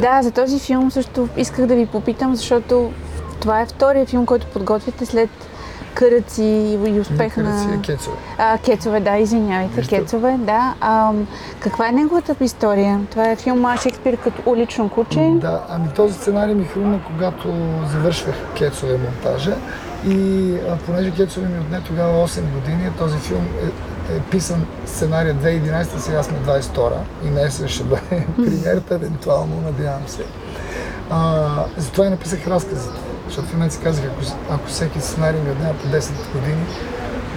Да, 0.00 0.22
за 0.22 0.30
този 0.30 0.58
филм 0.58 0.90
също 0.90 1.28
исках 1.36 1.66
да 1.66 1.74
ви 1.74 1.86
попитам, 1.86 2.36
защото 2.36 2.92
това 3.40 3.60
е 3.60 3.66
втория 3.66 4.06
филм, 4.06 4.26
който 4.26 4.46
подготвяте 4.46 5.06
след 5.06 5.30
Къръци 5.94 6.42
и 6.86 7.00
успеха 7.00 7.42
на... 7.42 7.74
е 7.74 7.78
кецове. 7.82 8.16
А, 8.38 8.58
кецове, 8.58 9.00
да, 9.00 9.16
извинявайте, 9.16 9.80
Нищо. 9.80 9.96
Кецове, 9.96 10.36
да. 10.38 10.74
А, 10.80 11.12
каква 11.60 11.88
е 11.88 11.92
неговата 11.92 12.36
история? 12.40 13.00
Това 13.10 13.30
е 13.30 13.36
филма 13.36 13.76
Шекспир 13.76 14.16
като 14.16 14.50
улично 14.50 14.88
куче. 14.88 15.32
Да, 15.34 15.64
ами 15.68 15.88
този 15.96 16.14
сценарий 16.14 16.54
ми 16.54 16.64
хрумна, 16.64 17.00
когато 17.06 17.48
завършвах 17.92 18.34
Кецове 18.58 18.98
монтажа 18.98 19.56
и 20.06 20.52
а, 20.68 20.76
понеже 20.86 21.10
Кецове 21.10 21.48
ми 21.48 21.60
отне 21.60 21.80
тогава 21.80 22.28
8 22.28 22.40
години, 22.40 22.90
този 22.98 23.18
филм 23.18 23.46
е, 24.16 24.20
писан 24.30 24.66
сценария 24.86 25.34
2011, 25.34 25.98
сега 25.98 26.22
сме 26.22 26.38
22 26.38 26.92
и 27.24 27.28
днес 27.28 27.66
ще 27.66 27.84
бъде 27.84 28.00
премиерата, 28.36 28.94
евентуално, 28.94 29.60
надявам 29.60 30.08
се. 30.08 30.24
А, 31.10 31.46
затова 31.76 32.06
и 32.06 32.10
написах 32.10 32.46
разказите. 32.46 32.98
Защото 33.26 33.48
в 33.48 33.52
момента 33.52 33.74
си 33.74 33.80
казах, 33.82 34.04
ако, 34.04 34.36
ако 34.50 34.66
всеки 34.66 35.00
сценарий 35.00 35.40
ми 35.40 35.50
отнема 35.50 35.74
по 35.74 35.88
10 35.88 36.10
години, 36.32 36.64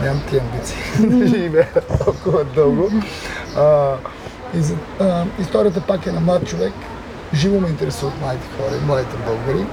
нямам 0.01 0.21
тия 0.29 0.41
амбиции 0.41 0.77
да 0.99 1.27
живея 1.27 1.69
толкова 2.05 2.43
дълго. 2.43 2.89
А, 3.57 3.93
и 4.53 4.61
за, 4.61 4.75
а, 4.99 5.25
историята 5.39 5.81
пак 5.81 6.05
е 6.07 6.11
на 6.11 6.19
млад 6.19 6.47
човек. 6.47 6.73
Живо 7.33 7.59
ме 7.59 7.67
интересуват 7.67 8.21
младите 8.21 8.47
хора 8.57 8.75
и 8.81 8.85
младите 8.85 9.15
българи. 9.27 9.65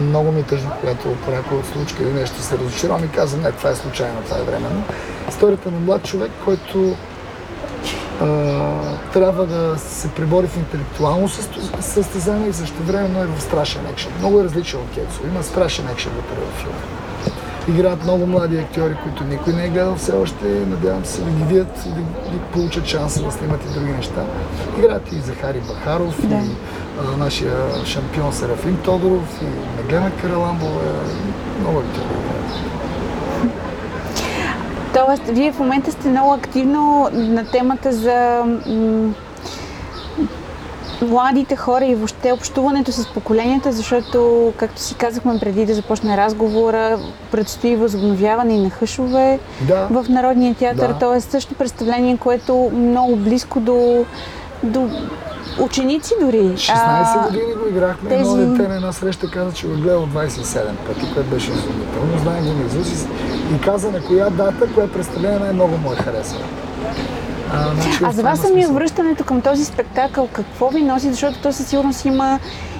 Много 0.00 0.32
ми 0.32 0.40
е 0.40 0.42
тъжно, 0.42 0.70
когато 0.80 1.16
по 1.24 1.30
някой 1.30 1.58
от 1.58 1.66
случка 1.66 2.02
или 2.02 2.12
нещо 2.12 2.42
се 2.42 2.58
разочаровам 2.58 3.04
и 3.04 3.08
казвам, 3.08 3.42
не, 3.42 3.52
това 3.52 3.70
е 3.70 3.74
случайно, 3.74 4.22
това 4.24 4.38
е 4.38 4.42
временно. 4.42 4.82
Историята 5.28 5.70
на 5.70 5.80
млад 5.80 6.02
човек, 6.02 6.30
който 6.44 6.96
а, 8.20 8.26
трябва 9.12 9.46
да 9.46 9.78
се 9.78 10.08
пребори 10.08 10.46
в 10.46 10.56
интелектуално 10.56 11.28
състезание 11.80 12.48
и 12.48 12.52
също 12.52 12.82
времено 12.82 13.22
е 13.22 13.26
в 13.26 13.42
страшен 13.42 13.86
екшен. 13.86 14.12
Много 14.18 14.40
е 14.40 14.44
различен 14.44 14.80
от 14.80 14.88
Кецо. 14.94 15.20
Има 15.26 15.42
страшен 15.42 15.88
екшен 15.88 16.12
вътре 16.12 16.44
в 16.44 16.60
филма. 16.60 16.78
Играят 17.68 18.04
много 18.04 18.26
млади 18.26 18.56
актьори, 18.56 18.96
които 19.02 19.24
никой 19.24 19.52
не 19.52 19.64
е 19.64 19.68
гледал 19.68 19.94
все 19.94 20.12
още. 20.12 20.44
Надявам 20.44 21.04
се 21.04 21.22
да 21.22 21.30
ги 21.30 21.44
видят 21.44 21.86
и 21.86 21.88
да, 21.88 22.00
да 22.30 22.38
получат 22.52 22.86
шанса 22.86 23.22
да 23.22 23.32
снимат 23.32 23.60
и 23.64 23.74
други 23.78 23.92
неща. 23.92 24.24
Играят 24.78 25.12
и 25.12 25.20
Захари 25.20 25.60
Бахаров, 25.60 26.28
да. 26.28 26.34
и 26.34 26.50
а, 27.14 27.16
нашия 27.16 27.56
шампион 27.84 28.32
Серафим 28.32 28.76
Тодоров, 28.76 29.42
и 29.42 29.82
Меглена 29.82 30.10
Караламбова. 30.20 30.80
Много 31.60 31.78
актьори 31.78 32.04
Тоест, 34.94 35.22
вие 35.28 35.52
в 35.52 35.58
момента 35.58 35.92
сте 35.92 36.08
много 36.08 36.32
активно 36.32 37.10
на 37.12 37.44
темата 37.44 37.92
за 37.92 38.44
младите 41.02 41.56
хора 41.56 41.84
и 41.84 41.94
въобще 41.94 42.32
общуването 42.32 42.92
с 42.92 43.06
поколенията, 43.06 43.72
защото, 43.72 44.52
както 44.56 44.80
си 44.80 44.94
казахме 44.94 45.38
преди 45.40 45.66
да 45.66 45.74
започне 45.74 46.16
разговора, 46.16 46.98
предстои 47.30 47.76
възобновяване 47.76 48.54
и 48.54 48.58
на 48.58 48.70
хъшове 48.70 49.38
да. 49.60 49.88
в 49.90 50.06
Народния 50.08 50.54
театър. 50.54 50.92
Да. 51.00 51.16
Е 51.16 51.20
също 51.20 51.54
представление, 51.54 52.16
което 52.16 52.70
много 52.74 53.16
близко 53.16 53.60
до, 53.60 54.04
до 54.62 54.90
ученици 55.60 56.14
дори. 56.20 56.38
16 56.38 56.72
а, 56.74 57.26
години 57.26 57.54
го 57.54 57.68
играхме. 57.68 58.08
Тези... 58.08 58.20
Едно 58.20 58.36
дете 58.36 58.68
на 58.68 58.76
една 58.76 58.92
среща 58.92 59.30
каза, 59.30 59.52
че 59.52 59.66
го 59.66 59.74
гледал 59.74 60.06
27 60.06 60.62
пъти, 60.86 61.14
което 61.14 61.30
беше 61.30 61.50
изумително. 61.50 62.18
Знае 62.22 62.40
го 62.40 62.52
наизуст 62.52 63.08
и 63.56 63.60
каза 63.60 63.90
на 63.90 64.02
коя 64.04 64.30
дата, 64.30 64.74
кое 64.74 64.88
представление 64.88 65.38
най-много 65.38 65.76
му 65.76 65.92
е 65.92 65.96
харесало. 65.96 66.42
А, 67.54 67.74
значи, 67.74 67.98
а 68.04 68.12
за 68.12 68.22
вас 68.22 68.40
самия 68.40 68.68
връщането 68.68 69.24
към 69.24 69.40
този 69.40 69.64
спектакъл, 69.64 70.28
какво 70.32 70.68
ви 70.68 70.82
носи? 70.82 71.10
Защото 71.10 71.38
то 71.42 71.52
със 71.52 71.66
сигурност 71.66 72.04
има 72.04 72.38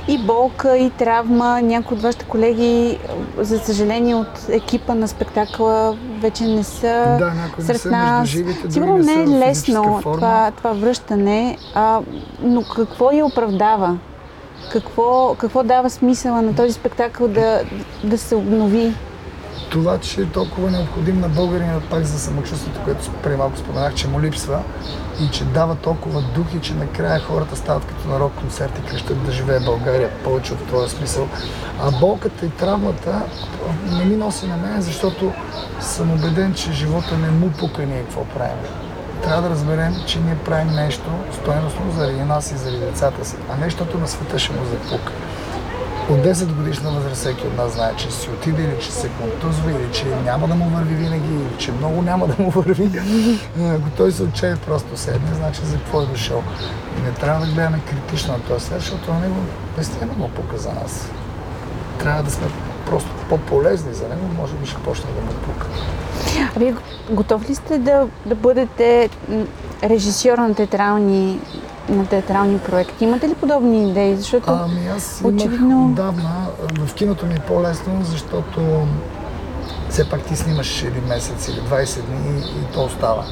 и 0.08 0.18
болка, 0.18 0.76
и 0.76 0.90
травма. 0.90 1.62
Някои 1.62 1.96
от 1.96 2.02
вашите 2.02 2.24
колеги, 2.24 2.98
за 3.38 3.58
съжаление, 3.58 4.14
от 4.14 4.48
екипа 4.48 4.94
на 4.94 5.08
спектакъла 5.08 5.96
вече 6.20 6.44
не 6.44 6.64
са 6.64 7.16
да, 7.18 7.32
сред 7.62 7.80
са 7.80 7.90
нас. 7.90 8.28
Живите, 8.28 8.70
Сигурно 8.70 8.98
не 8.98 9.22
е 9.22 9.26
лесно 9.26 10.00
това, 10.02 10.50
това 10.56 10.72
връщане, 10.72 11.58
а, 11.74 12.00
но 12.42 12.62
какво 12.76 13.12
я 13.12 13.26
оправдава? 13.26 13.98
Какво, 14.72 15.34
какво 15.38 15.62
дава 15.62 15.90
смисъла 15.90 16.42
на 16.42 16.54
този 16.54 16.72
спектакъл 16.72 17.28
да, 17.28 17.62
да 18.04 18.18
се 18.18 18.34
обнови? 18.34 18.94
Това, 19.70 19.98
че 19.98 20.20
е 20.20 20.26
толкова 20.26 20.70
необходим 20.70 21.20
на 21.20 21.28
българина 21.28 21.80
пак 21.90 22.04
за 22.04 22.18
самочувствието, 22.18 22.80
което 22.84 23.10
преди 23.22 23.36
малко 23.36 23.58
споменах, 23.58 23.94
че 23.94 24.08
му 24.08 24.20
липсва 24.20 24.62
и 25.20 25.30
че 25.30 25.44
дава 25.44 25.74
толкова 25.74 26.22
дух 26.22 26.46
и 26.56 26.60
че 26.60 26.74
накрая 26.74 27.20
хората 27.20 27.56
стават 27.56 27.84
като 27.84 28.08
на 28.08 28.20
рок 28.20 28.32
концерт 28.34 28.78
и 28.78 28.90
крещат 28.90 29.24
да 29.24 29.32
живее 29.32 29.60
България 29.60 30.10
повече 30.24 30.52
от 30.52 30.70
този 30.70 30.96
смисъл. 30.96 31.28
А 31.80 31.90
болката 31.90 32.46
и 32.46 32.50
травмата 32.50 33.22
не 33.90 34.04
ми 34.04 34.16
носи 34.16 34.46
на 34.46 34.56
мен, 34.56 34.82
защото 34.82 35.32
съм 35.80 36.10
убеден, 36.10 36.54
че 36.54 36.72
живота 36.72 37.18
не 37.18 37.30
му 37.30 37.50
пука 37.50 37.86
ние 37.86 38.02
какво 38.02 38.24
правим. 38.24 38.56
Трябва 39.22 39.42
да 39.42 39.50
разберем, 39.50 39.94
че 40.06 40.20
ние 40.20 40.36
правим 40.44 40.74
нещо 40.74 41.10
стойностно 41.32 41.92
заради 41.96 42.22
нас 42.22 42.52
и 42.52 42.56
заради 42.56 42.78
децата 42.78 43.24
си, 43.24 43.36
а 43.50 43.64
нещото 43.64 43.98
на 43.98 44.08
света 44.08 44.38
ще 44.38 44.52
му 44.52 44.64
запука 44.64 45.12
от 46.10 46.18
10 46.18 46.54
годишна 46.56 46.90
възраст 46.90 47.20
всеки 47.20 47.46
от 47.46 47.56
нас 47.56 47.72
знае, 47.72 47.96
че 47.96 48.10
си 48.10 48.30
отиде 48.30 48.62
или 48.62 48.80
че 48.80 48.92
се 48.92 49.08
контузва 49.08 49.70
или 49.70 49.92
че 49.92 50.04
няма 50.24 50.48
да 50.48 50.54
му 50.54 50.68
върви 50.68 50.94
винаги 50.94 51.34
или 51.34 51.58
че 51.58 51.72
много 51.72 52.02
няма 52.02 52.26
да 52.26 52.42
му 52.42 52.50
върви. 52.50 52.90
Ако 53.60 53.90
той 53.96 54.12
се 54.12 54.22
отчае 54.22 54.56
просто 54.56 54.96
седне, 54.96 55.34
значи 55.34 55.60
за 55.64 55.76
какво 55.76 56.02
е 56.02 56.06
дошъл. 56.06 56.42
Не 57.04 57.10
трябва 57.10 57.46
да 57.46 57.52
гледаме 57.52 57.80
критично 57.90 58.32
на 58.32 58.40
този 58.40 58.64
свят, 58.64 58.80
защото 58.80 59.12
на 59.12 59.20
него 59.20 59.34
наистина 59.76 60.12
му 60.18 60.28
пука 60.28 60.58
за 60.58 60.72
нас. 60.72 61.08
Трябва 61.98 62.22
да 62.22 62.30
сме 62.30 62.46
просто 62.86 63.10
по-полезни 63.28 63.94
за 63.94 64.08
него, 64.08 64.22
може 64.38 64.54
би 64.54 64.66
ще 64.66 64.76
почне 64.76 65.10
да 65.10 65.20
му 65.20 65.40
пука. 65.46 65.66
А 66.56 66.58
вие 66.58 66.74
готов 67.10 67.50
ли 67.50 67.54
сте 67.54 67.78
да, 67.78 68.06
да 68.26 68.34
бъдете 68.34 69.08
режисьор 69.82 70.38
на 70.38 70.54
театрални 70.54 71.40
на 71.88 72.06
театрални 72.06 72.58
проекти. 72.58 73.04
Имате 73.04 73.28
ли 73.28 73.34
подобни 73.34 73.90
идеи? 73.90 74.16
Защото 74.16 74.50
ами 74.50 74.88
аз 74.96 75.20
очевидно... 75.24 75.86
отдавна. 75.86 76.46
В 76.78 76.94
киното 76.94 77.26
ми 77.26 77.34
е 77.34 77.38
по-лесно, 77.38 78.00
защото 78.02 78.86
все 79.90 80.08
пак 80.08 80.22
ти 80.22 80.36
снимаш 80.36 80.82
един 80.82 81.04
месец 81.08 81.48
или 81.48 81.60
20 81.60 82.02
дни 82.02 82.38
и 82.38 82.72
то 82.74 82.84
остава. 82.84 83.24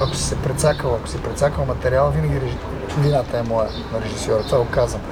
Ако 0.00 0.14
си 0.14 0.22
се 0.22 0.36
прецакал, 0.36 0.94
ако 0.94 1.08
си 1.08 1.16
прецакал 1.18 1.64
материала, 1.64 2.10
винаги 2.10 2.38
вината 2.98 3.38
е 3.38 3.42
моя 3.42 3.68
на 3.92 4.00
режисьора. 4.00 4.42
Това 4.42 4.58
го 4.58 4.66
казвам. 4.70 5.02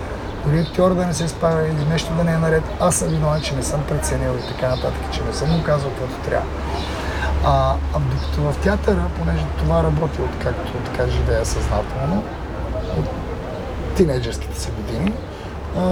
Дори 0.47 0.61
актьор 0.61 0.95
да 0.95 1.07
не 1.07 1.15
се 1.15 1.29
справя 1.29 1.69
или 1.69 1.89
нещо 1.89 2.15
да 2.15 2.25
не 2.25 2.33
е 2.33 2.39
наред, 2.39 2.63
аз 2.81 2.97
съм 2.97 3.09
виновен, 3.09 3.43
че 3.43 3.57
не 3.57 3.63
съм 3.63 3.83
преценил 3.89 4.31
и 4.31 4.49
така 4.49 4.69
нататък, 4.69 5.03
че 5.13 5.23
не 5.23 5.33
съм 5.33 5.51
му 5.51 5.63
казал 5.65 5.91
каквото 5.91 6.29
трябва. 6.29 6.47
А, 7.45 7.75
а 7.95 7.99
докато 7.99 8.43
в 8.43 8.63
театъра, 8.63 9.07
понеже 9.19 9.45
това 9.59 9.83
работи 9.83 10.23
откакто 10.23 10.73
така 10.73 11.11
живея 11.11 11.47
съзнателно, 11.47 12.23
тинейджерските 14.01 14.61
си 14.61 14.69
години, 14.77 15.13
а, 15.77 15.83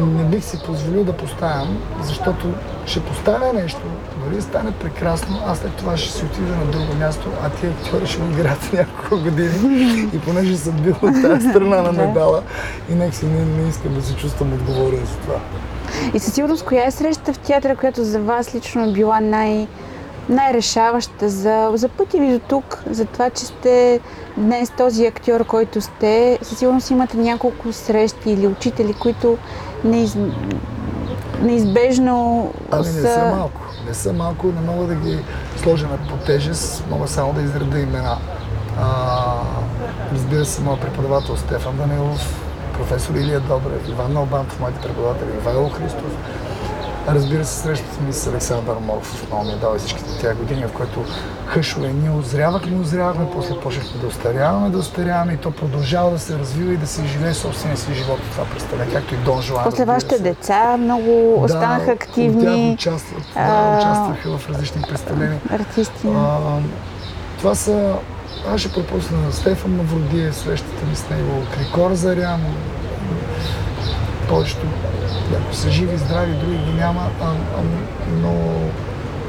не 0.00 0.24
бих 0.24 0.44
си 0.44 0.58
позволил 0.66 1.04
да 1.04 1.12
поставям, 1.12 1.78
защото 2.02 2.46
ще 2.86 3.00
поставя 3.00 3.52
нещо, 3.52 3.80
дори 4.24 4.36
да 4.36 4.42
стане 4.42 4.70
прекрасно, 4.70 5.40
аз 5.46 5.58
след 5.58 5.72
това 5.74 5.96
ще 5.96 6.12
си 6.12 6.24
отида 6.24 6.56
на 6.56 6.64
друго 6.64 6.94
място, 6.98 7.28
а 7.42 7.50
тия 7.50 7.70
актьори 7.72 8.06
ще 8.06 8.18
го 8.20 8.30
играят 8.30 8.72
няколко 8.72 9.24
години. 9.24 10.08
И 10.14 10.18
понеже 10.18 10.56
съм 10.56 10.74
бил 10.74 10.94
от 11.02 11.22
тази 11.22 11.48
страна 11.48 11.82
на 11.82 11.92
медала, 12.06 12.42
и 12.90 12.94
нека 12.94 13.16
си 13.16 13.26
не, 13.26 13.44
не 13.44 13.68
искам 13.68 13.94
да 13.94 14.02
се 14.02 14.16
чувствам 14.16 14.52
отговорен 14.52 15.06
за 15.06 15.16
това. 15.16 15.40
И 16.14 16.18
със 16.18 16.34
сигурност, 16.34 16.64
коя 16.64 16.86
е 16.86 16.90
срещата 16.90 17.32
в 17.32 17.38
театъра, 17.38 17.76
която 17.76 18.04
за 18.04 18.20
вас 18.20 18.54
лично 18.54 18.84
е 18.84 18.92
била 18.92 19.20
най- 19.20 19.66
най-решаваща 20.30 21.28
за, 21.28 21.70
за 21.74 21.88
пътя 21.88 22.18
ви 22.18 22.32
до 22.32 22.38
тук, 22.38 22.82
за 22.90 23.04
това, 23.04 23.30
че 23.30 23.44
сте 23.44 24.00
днес 24.36 24.70
този 24.70 25.06
актьор, 25.06 25.44
който 25.44 25.80
сте. 25.80 26.38
Със 26.42 26.58
сигурност 26.58 26.90
имате 26.90 27.16
няколко 27.16 27.72
срещи 27.72 28.30
или 28.30 28.46
учители, 28.46 28.94
които 28.94 29.38
неиз... 29.84 30.16
неизбежно 31.42 32.50
ами 32.70 32.84
са... 32.84 32.92
не 32.92 33.08
са 33.08 33.32
малко. 33.36 33.60
Не 33.88 33.94
са 33.94 34.12
малко, 34.12 34.46
не 34.46 34.72
мога 34.72 34.86
да 34.86 34.94
ги 34.94 35.18
сложа 35.56 35.86
на 35.86 35.96
потежест, 36.08 36.84
мога 36.90 37.08
само 37.08 37.32
да 37.32 37.42
изреда 37.42 37.78
имена. 37.78 38.16
А, 38.80 39.34
разбира 40.14 40.44
се, 40.44 40.62
моят 40.62 40.80
преподавател 40.80 41.36
Стефан 41.36 41.76
Данилов, 41.76 42.40
професор 42.72 43.14
Илия 43.14 43.40
Добрев, 43.40 43.88
Иван 43.88 44.12
Налбанов, 44.12 44.60
моите 44.60 44.80
преподаватели, 44.80 45.28
Ивайло 45.42 45.68
Христов, 45.68 46.16
Разбира 47.08 47.44
се, 47.44 47.60
срещата 47.60 48.00
ми 48.00 48.12
с 48.12 48.26
Александър 48.26 48.76
Морфов 48.76 49.26
много 49.26 49.44
ми 49.44 49.52
е 49.52 49.56
дал 49.56 49.78
всичките 49.78 50.08
тя 50.20 50.34
години, 50.34 50.64
в 50.64 50.72
които 50.72 51.04
хъшове 51.46 51.88
ние 51.88 52.10
озрявахме, 52.10 52.80
озрявахме, 52.80 53.26
после 53.32 53.60
почнахме 53.60 54.00
да 54.00 54.06
остаряваме, 54.06 54.70
да 54.70 54.78
остаряваме 54.78 55.32
и 55.32 55.36
то 55.36 55.50
продължава 55.50 56.10
да 56.10 56.18
се 56.18 56.38
развива 56.38 56.72
и 56.72 56.76
да 56.76 56.86
се 56.86 57.06
живее 57.06 57.34
собствения 57.34 57.76
си 57.76 57.94
живот. 57.94 58.18
Това 58.32 58.44
представя, 58.44 58.84
както 58.92 59.14
и 59.14 59.18
Дон 59.18 59.42
Жуан. 59.42 59.64
После 59.64 59.84
вашите 59.84 60.16
се. 60.16 60.22
деца 60.22 60.76
много 60.76 61.34
да, 61.38 61.44
останаха 61.44 61.92
активни. 61.92 62.72
Участват, 62.74 63.22
да, 63.34 63.78
участваха 63.78 64.38
в 64.38 64.48
различни 64.48 64.82
представления. 64.88 65.40
Артисти. 65.50 66.06
А, 66.06 66.38
това 67.38 67.54
са 67.54 67.94
аз 68.48 68.60
ще 68.60 68.72
пропусна 68.72 69.32
Стефан 69.32 69.76
Мавродиев, 69.76 70.36
срещата 70.36 70.86
ми 70.86 70.96
с 70.96 71.10
него, 71.10 71.42
Крикор 71.54 71.92
Зарян, 71.92 72.40
повечето 74.30 74.66
са 75.52 75.70
живи, 75.70 75.96
здрави, 75.96 76.32
други 76.32 76.56
ги 76.56 76.72
няма, 76.72 77.10
а, 77.20 77.24
а, 77.24 77.62
но 78.22 78.34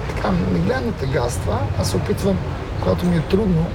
така, 0.09 0.31
не 0.53 0.59
гледам 0.59 0.85
на 0.85 0.91
тегаства, 0.91 1.57
аз 1.79 1.89
се 1.89 1.97
опитвам, 1.97 2.37
когато 2.81 3.05
ми 3.05 3.17
е 3.17 3.21
трудно 3.21 3.65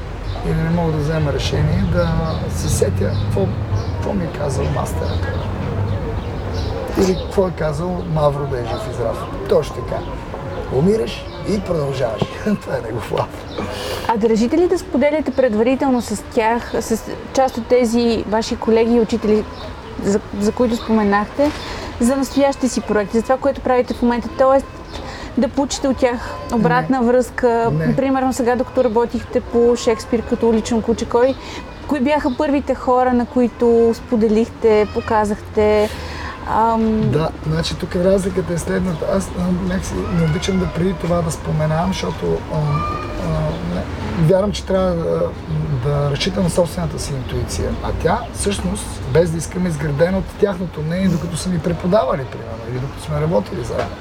или 0.47 0.55
не 0.55 0.71
мога 0.71 0.93
да 0.93 0.99
взема 0.99 1.33
решение, 1.33 1.85
да 1.93 2.09
се 2.51 2.69
сетя 2.69 3.13
какво, 3.25 3.47
какво 3.93 4.13
ми 4.13 4.25
е 4.25 4.39
казал 4.39 4.65
мастера. 4.65 5.15
Или 6.99 7.17
какво 7.27 7.49
е 7.49 7.51
казал 7.51 8.05
Мавро 8.15 8.47
да 8.47 8.59
е 8.59 8.65
жив 8.65 8.89
и 8.91 8.95
здрав. 8.95 9.25
Точно 9.49 9.75
така. 9.75 10.01
Умираш 10.73 11.25
и 11.49 11.61
продължаваш. 11.61 12.23
Това 12.63 12.77
е 12.77 12.81
негов. 12.81 13.13
А 14.09 14.17
държите 14.17 14.59
ли 14.59 14.69
да 14.69 14.79
споделяте 14.79 15.31
предварително 15.31 16.03
с 16.03 16.25
тях, 16.35 16.73
с 16.81 17.11
част 17.35 17.59
от 17.59 17.67
тези 17.67 18.25
ваши 18.29 18.57
колеги 18.57 18.95
и 18.95 19.01
учители, 19.01 19.45
за, 20.05 20.21
за 20.41 20.53
които 20.53 20.77
споменахте, 20.77 21.51
за 22.01 22.17
настоящите 22.17 22.69
си 22.69 22.81
проекти, 22.81 23.17
за 23.17 23.23
това, 23.23 23.37
което 23.37 23.61
правите 23.61 23.95
в 23.95 24.03
момента. 24.03 24.29
Тоест, 24.39 24.67
да 25.39 25.49
получите 25.49 25.89
от 25.89 25.97
тях 25.97 26.35
обратна 26.55 27.01
Не. 27.01 27.07
връзка. 27.07 27.71
Не. 27.73 27.97
Примерно 27.97 28.33
сега, 28.33 28.57
докато 28.57 28.85
работихте 28.85 29.41
по 29.41 29.77
Шекспир 29.77 30.23
като 30.23 30.49
уличен 30.49 30.83
куче, 30.83 31.05
кой, 31.09 31.35
кои 31.89 32.01
бяха 32.01 32.37
първите 32.39 32.75
хора, 32.75 33.13
на 33.13 33.27
които 33.27 33.93
споделихте, 33.95 34.87
показахте? 34.95 35.89
Ам, 36.51 37.11
Да, 37.11 37.29
значи 37.47 37.77
тук 37.77 37.97
разликата 37.97 38.53
е 38.55 38.59
следната. 38.59 39.07
Аз 39.13 39.31
а, 39.39 39.43
не 40.19 40.31
обичам 40.31 40.59
да 40.59 40.67
преди 40.67 40.93
това 40.93 41.23
да 41.23 41.31
споменавам, 41.31 41.89
защото 41.89 42.27
а, 42.53 42.57
вярвам, 44.19 44.53
че 44.53 44.65
трябва 44.65 44.91
да, 44.91 45.31
да 45.85 46.11
разчитам 46.11 46.45
на 46.45 46.51
собствената 46.51 46.99
си 46.99 47.13
интуиция. 47.13 47.71
А 47.83 47.93
тя 48.03 48.21
всъщност, 48.35 49.03
без 49.13 49.31
да 49.31 49.39
искам, 49.39 49.67
е 49.67 49.69
изградена 49.69 50.19
от 50.19 50.25
тяхното 50.41 50.83
мнение, 50.83 51.09
докато 51.09 51.37
са 51.37 51.49
ми 51.49 51.59
преподавали, 51.59 52.25
примерно, 52.25 52.59
или 52.71 52.79
докато 52.79 53.03
сме 53.03 53.21
работили 53.21 53.65
заедно. 53.65 53.97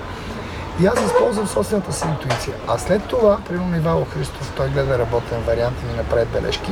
И 0.81 0.85
аз 0.85 1.05
използвам 1.05 1.47
собствената 1.47 1.93
си 1.93 2.05
интуиция. 2.07 2.55
А 2.67 2.77
след 2.77 3.03
това, 3.03 3.37
примерно 3.49 3.75
Ивайло 3.75 4.05
Христов, 4.05 4.53
той 4.57 4.69
гледа 4.69 4.99
работен 4.99 5.41
вариант 5.47 5.75
и 5.83 5.91
ми 5.91 5.97
направи 5.97 6.25
бележки. 6.25 6.71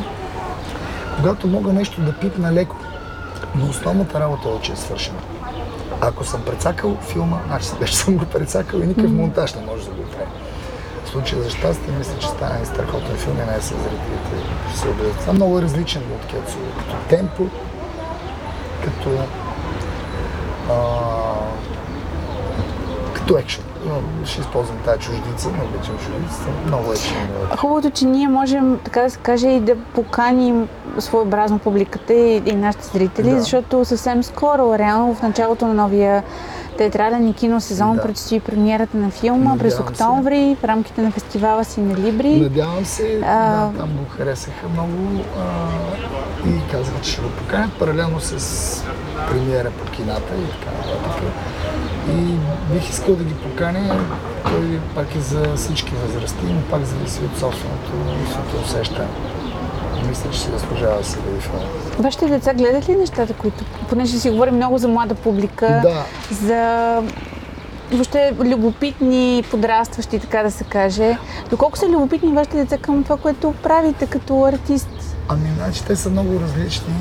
Когато 1.18 1.48
мога 1.48 1.74
нещо 1.74 2.02
да 2.02 2.14
пипна 2.14 2.54
леко, 2.54 2.76
но 3.56 3.70
основната 3.70 4.20
работа 4.20 4.50
е, 4.50 4.62
че 4.62 4.72
е 4.72 4.76
свършена. 4.76 5.20
Ако 6.02 6.24
съм 6.24 6.42
прецакал 6.42 6.98
филма, 7.02 7.38
значи 7.48 7.68
вече 7.80 7.98
съм 7.98 8.18
го 8.18 8.26
прецакал 8.26 8.80
и 8.80 8.88
никакъв 8.88 9.12
монтаж 9.12 9.54
не 9.54 9.66
може 9.66 9.86
да 9.86 9.92
го 9.92 10.04
прави. 10.04 10.43
В 11.14 11.16
случая 11.16 11.44
за 11.44 11.50
щастие, 11.50 11.94
мисля, 11.98 12.20
че 12.20 12.28
стане 12.28 12.60
и 12.64 12.66
страхотен 12.66 13.18
филм 13.18 13.38
и 13.38 13.52
не 13.52 13.62
с 13.62 13.68
зрителите 13.68 14.50
ще 14.70 14.80
се 14.80 14.88
убедят. 14.88 15.18
Това 15.20 15.34
много 15.34 15.60
е 15.60 15.62
различен 15.62 16.02
от 16.02 16.26
Кетсо, 16.26 16.58
като 16.78 16.96
темпо, 17.10 17.44
като 18.84 19.10
а, 20.70 20.76
като 23.14 23.38
екшен. 23.38 23.64
Но 23.86 24.26
Ще 24.26 24.42
използвам 24.42 24.78
тази 24.86 25.00
чуждица, 25.00 25.50
не 25.50 25.64
обичам 25.64 25.98
чуждицата, 25.98 26.50
много 26.68 26.92
екшен. 26.92 27.16
Хубавото, 27.58 27.90
че 27.90 28.06
ние 28.06 28.28
можем, 28.28 28.80
така 28.84 29.02
да 29.02 29.10
се 29.10 29.18
каже, 29.18 29.48
и 29.48 29.60
да 29.60 29.76
поканим 29.76 30.68
своеобразно 31.00 31.60
публиката 31.60 32.14
и, 32.14 32.42
и 32.46 32.56
нашите 32.56 32.86
зрители, 32.88 33.30
Да. 33.30 33.40
защото 33.40 33.86
съвсем 33.86 34.24
скоро, 34.24 34.78
реално 34.78 35.16
в 35.16 35.22
началото 35.22 35.68
на 35.68 35.74
новия 35.74 36.24
театрален 36.74 37.28
и 37.28 37.34
киносезон 37.34 37.96
Да. 37.96 38.02
предстои 38.02 38.40
премиерата 38.40 38.98
на 38.98 39.10
филма 39.12 39.58
през 39.58 39.74
Надявам 39.74 39.88
се. 39.88 40.04
октомври 40.04 40.58
в 40.60 40.64
рамките 40.64 41.02
на 41.02 41.12
фестивала 41.12 41.66
си 41.66 41.80
на 41.82 41.96
Либри. 41.96 42.36
Надявам 42.36 42.86
се, 42.86 43.22
А, 43.26 43.66
да, 43.66 43.78
там 43.78 43.90
го 43.90 44.06
харесаха 44.10 44.68
много 44.70 44.92
а, 45.40 46.50
и 46.50 46.72
казаха, 46.72 47.02
че 47.02 47.12
ще 47.12 47.22
го 47.22 47.30
поканят 47.30 47.74
паралелно 47.74 48.20
с 48.20 48.84
премиера 49.30 49.72
по 49.72 49.92
кината 49.92 50.34
и 50.36 50.52
така 50.52 50.78
нататък. 50.78 51.24
И 52.10 52.36
бих 52.74 52.90
искал 52.90 53.16
да 53.16 53.24
ги 53.24 53.34
поканя, 53.34 54.00
той 54.44 54.80
пак 54.96 55.16
е 55.16 55.20
за 55.20 55.56
всички 55.56 55.92
възрасти, 55.96 56.46
но 56.46 56.62
пак 56.62 56.84
зависи 56.84 57.20
от 57.26 57.40
собственото, 57.40 57.92
собственото 58.34 58.66
усещане. 58.66 59.08
Мисля, 60.10 60.30
че 60.32 60.40
си 60.40 60.50
заслужава 60.52 60.98
да 60.98 61.04
се 61.04 61.20
види 61.20 61.42
филма. 61.42 61.60
Вашите 62.00 62.26
деца 62.26 62.54
гледат 62.54 62.90
ли 62.90 62.96
нещата, 62.96 63.34
които, 63.34 63.64
понеже 63.90 64.20
си 64.20 64.30
говорим 64.30 64.56
много 64.56 64.78
за 64.78 64.88
млада 64.88 65.16
публика, 65.16 65.80
Да. 65.84 66.04
за 66.32 67.02
въобще 67.92 68.34
любопитни, 68.40 69.44
подрастващи, 69.52 70.20
така 70.20 70.44
да 70.44 70.52
се 70.52 70.64
каже. 70.64 71.18
Доколко 71.50 71.78
са 71.78 71.88
любопитни 71.90 72.34
вашите 72.34 72.58
деца 72.58 72.78
към 72.78 73.04
това, 73.04 73.18
което 73.18 73.54
правите 73.64 74.06
като 74.06 74.46
артист? 74.46 74.90
Ами, 75.30 75.50
значи 75.58 75.84
те 75.84 75.96
са 75.96 76.10
много 76.10 76.40
различни, 76.40 76.94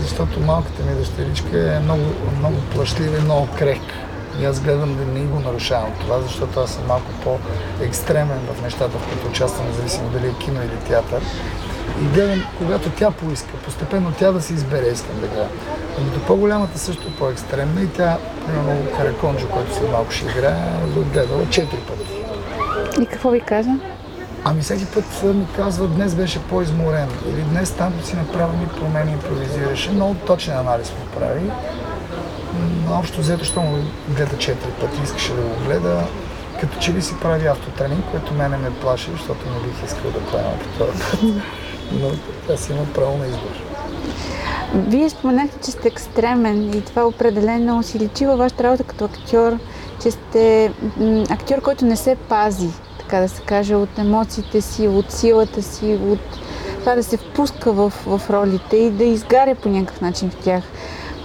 защото 0.00 0.40
малката 0.40 0.82
ми 0.82 0.94
дъщеричка 0.98 1.76
е 1.76 1.80
много, 1.80 2.02
много 2.38 2.56
плашлива 2.74 3.18
и 3.18 3.20
много 3.20 3.48
крехка. 3.58 3.94
И 4.40 4.44
аз 4.44 4.60
гледам 4.60 4.96
да 4.96 5.04
не 5.04 5.20
го 5.20 5.40
нарушавам 5.40 5.90
това, 6.00 6.20
защото 6.20 6.60
аз 6.60 6.70
съм 6.70 6.86
малко 6.88 7.10
по-екстремен 7.24 8.38
в 8.54 8.62
нещата, 8.62 8.98
в 8.98 9.08
които 9.08 9.28
участвам, 9.28 9.66
независимо 9.66 10.08
дали 10.08 10.26
е 10.26 10.34
кино 10.44 10.60
или 10.62 10.88
театър. 10.88 11.22
И 12.02 12.04
гледам, 12.04 12.42
когато 12.58 12.90
тя 12.90 13.10
поиска, 13.10 13.52
постепенно 13.64 14.12
тя 14.18 14.32
да 14.32 14.42
се 14.42 14.52
избере, 14.54 14.86
искам 14.88 15.20
да 15.20 15.26
гледам. 15.26 15.48
Ами 15.98 16.10
до 16.10 16.20
по-голямата 16.20 16.78
също 16.78 17.16
по-екстремна 17.16 17.82
и 17.82 17.88
тя, 17.88 18.18
примерно 18.46 18.86
Караконджо, 18.96 19.48
който 19.48 19.74
след 19.74 19.90
малко 19.90 20.12
ще 20.12 20.24
играе, 20.24 20.56
го 20.94 21.00
е 21.00 21.04
гледала 21.04 21.50
четири 21.50 21.80
пъти. 21.80 22.22
И 23.02 23.06
какво 23.06 23.30
ви 23.30 23.40
каза? 23.40 23.70
Ами 24.44 24.62
всеки 24.62 24.86
път 24.86 25.04
ми 25.22 25.46
казва, 25.56 25.86
днес 25.88 26.14
беше 26.14 26.42
по-изморен 26.42 27.08
или 27.28 27.42
днес 27.42 27.70
там 27.70 27.92
си 28.04 28.16
направи 28.16 28.56
ни 28.56 28.66
промени, 28.66 29.12
импровизираше. 29.12 29.90
Много 29.90 30.14
точен 30.14 30.56
анализ 30.58 30.90
му 30.90 31.20
прави. 31.20 31.40
М, 32.54 32.98
Общо 32.98 33.20
взето, 33.20 33.44
що 33.44 33.60
му 33.60 33.78
гледа 34.08 34.38
четири 34.38 34.70
пъти, 34.80 35.00
искаше 35.04 35.32
да 35.32 35.42
го 35.42 35.64
гледа. 35.64 36.02
Като 36.60 36.78
че 36.78 36.92
ли 36.92 37.02
си 37.02 37.14
прави 37.22 37.46
автотренинг, 37.46 38.04
което 38.10 38.34
мене 38.34 38.56
ме 38.56 38.70
плаши, 38.70 39.10
защото 39.12 39.40
не 39.50 39.68
бих 39.68 39.84
искал 39.86 40.10
да 40.10 40.20
правя 40.30 40.52
по 40.58 40.84
този 40.84 40.98
път. 41.02 41.20
Но 41.92 42.10
тя 42.46 42.56
си 42.56 42.72
има 42.72 42.86
право 42.94 43.18
на 43.18 43.26
избор. 43.26 43.50
Вие 44.74 45.10
споменахте, 45.10 45.58
че 45.64 45.70
сте 45.70 45.88
екстремен 45.88 46.72
и 46.74 46.80
това 46.80 47.06
определено 47.06 47.82
си 47.82 47.98
личи 47.98 48.26
във 48.26 48.38
вашата 48.38 48.64
работа 48.64 48.84
като 48.84 49.04
актьор, 49.04 49.58
че 50.02 50.10
сте 50.10 50.72
актьор, 51.30 51.60
който 51.60 51.84
не 51.84 51.96
се 51.96 52.16
пази, 52.16 52.68
така 52.98 53.20
да 53.20 53.28
се 53.28 53.42
каже, 53.42 53.74
от 53.74 53.98
емоциите 53.98 54.60
си, 54.60 54.88
от 54.88 55.12
силата 55.12 55.62
си, 55.62 55.98
от 56.02 56.38
това 56.80 56.94
да 56.94 57.02
се 57.02 57.16
впуска 57.16 57.72
в, 57.72 57.92
в 58.06 58.30
ролите 58.30 58.76
и 58.76 58.90
да 58.90 59.04
изгаря 59.04 59.54
по 59.54 59.68
някакъв 59.68 60.00
начин 60.00 60.30
в 60.30 60.36
тях. 60.36 60.64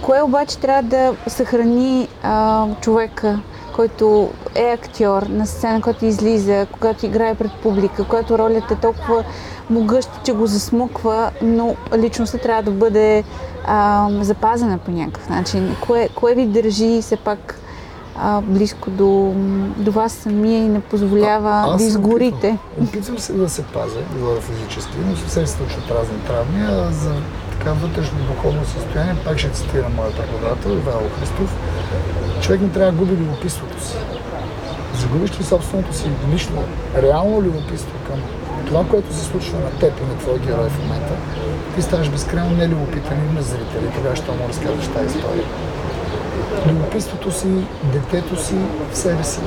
Кое 0.02 0.22
обаче 0.22 0.58
трябва 0.58 0.82
да 0.82 1.14
съхрани 1.26 2.08
а, 2.22 2.66
човека, 2.80 3.40
който 3.72 4.30
е 4.54 4.72
актьор 4.72 5.22
на 5.22 5.46
сцена, 5.46 5.80
който 5.80 6.04
излиза, 6.04 6.66
когато 6.72 7.06
играе 7.06 7.34
пред 7.34 7.50
публика, 7.62 8.04
когато 8.04 8.38
ролята 8.38 8.74
е 8.74 8.76
толкова 8.76 9.24
могъща, 9.70 10.20
че 10.24 10.32
го 10.32 10.46
засмуква, 10.46 11.30
но 11.42 11.76
личността 11.96 12.38
трябва 12.38 12.62
да 12.62 12.70
бъде 12.70 13.24
а, 13.66 14.08
запазена 14.20 14.78
по 14.78 14.90
някакъв 14.90 15.28
начин. 15.28 15.76
Кое, 15.80 16.08
кое 16.14 16.34
ви 16.34 16.46
държи 16.46 17.02
все 17.02 17.16
пак 17.16 17.58
а, 18.16 18.40
близко 18.40 18.90
до, 18.90 19.32
до 19.76 19.92
вас 19.92 20.12
самия 20.12 20.64
и 20.64 20.68
не 20.68 20.80
позволява 20.80 21.64
А- 21.66 21.76
да 21.76 21.84
изгорите? 21.84 22.58
Опитвам, 22.58 22.88
опитвам 22.88 23.18
се 23.18 23.32
да 23.32 23.48
се 23.48 23.62
пазя, 23.62 23.98
било 24.16 24.34
физически, 24.40 24.96
но 25.06 25.16
се 25.16 25.46
случват 25.46 25.90
разни 25.90 26.18
травми, 26.26 26.62
а 26.68 26.92
за 26.92 27.14
така 27.58 27.72
вътрешно 27.72 28.18
духовно 28.18 28.64
състояние, 28.64 29.16
пак 29.24 29.38
ще 29.38 29.50
цитирам 29.50 29.94
моя 29.94 30.10
преподавател 30.12 30.70
Ивайло 30.70 31.08
Христов, 31.20 31.56
човек 32.42 32.60
не 32.60 32.68
трябва 32.68 32.92
да 32.92 32.98
губи 32.98 33.12
любопитството 33.12 33.84
си. 33.84 33.94
Загубиш 34.94 35.40
ли 35.40 35.44
собственото 35.44 35.96
си 35.96 36.10
лично, 36.32 36.62
реално 37.02 37.42
любопитство 37.42 37.98
към 38.06 38.20
това, 38.66 38.84
което 38.90 39.14
се 39.14 39.24
случва 39.24 39.58
на 39.58 39.70
теб 39.70 39.92
и 40.00 40.02
на 40.02 40.18
твоя 40.18 40.38
герой 40.38 40.68
в 40.68 40.82
момента, 40.82 41.12
ти 41.74 41.82
ставаш 41.82 42.10
безкрайно 42.10 42.56
нелюбопитен 42.56 43.18
и 43.30 43.34
на 43.34 43.42
зрители, 43.42 43.92
тогава 43.94 44.16
ще 44.16 44.30
му 44.30 44.48
разказваш 44.48 44.86
тази 44.86 45.18
история. 45.18 45.44
Любопитството 46.68 47.32
си, 47.32 47.48
детето 47.92 48.42
си, 48.44 48.54
в 48.92 48.96
себе 48.96 49.24
си. 49.24 49.40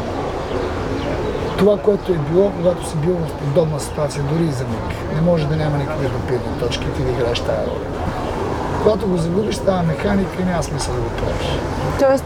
Това, 1.58 1.78
което 1.78 2.12
е 2.12 2.18
било, 2.18 2.52
когато 2.52 2.90
си 2.90 2.98
бил 2.98 3.16
в 3.16 3.34
подобна 3.34 3.80
ситуация, 3.80 4.24
дори 4.24 4.44
и 4.44 4.52
за 4.52 4.64
миг. 4.64 5.14
Не 5.16 5.22
може 5.22 5.48
да 5.48 5.56
няма 5.56 5.78
никакви 5.78 6.08
допирни 6.08 6.60
точки, 6.60 6.86
ти 6.96 7.04
да 7.04 7.12
играеш 7.12 7.40
тази 7.40 7.68
роля. 7.68 8.25
Когато 8.86 9.08
го 9.08 9.18
загубиш, 9.18 9.56
става 9.56 9.84
механика 9.84 10.42
и 10.42 10.46
няма 10.46 10.64
смисъл 10.64 10.94
да 10.94 11.02
го 11.02 11.10
правиш. 11.10 11.60
Тоест 12.00 12.26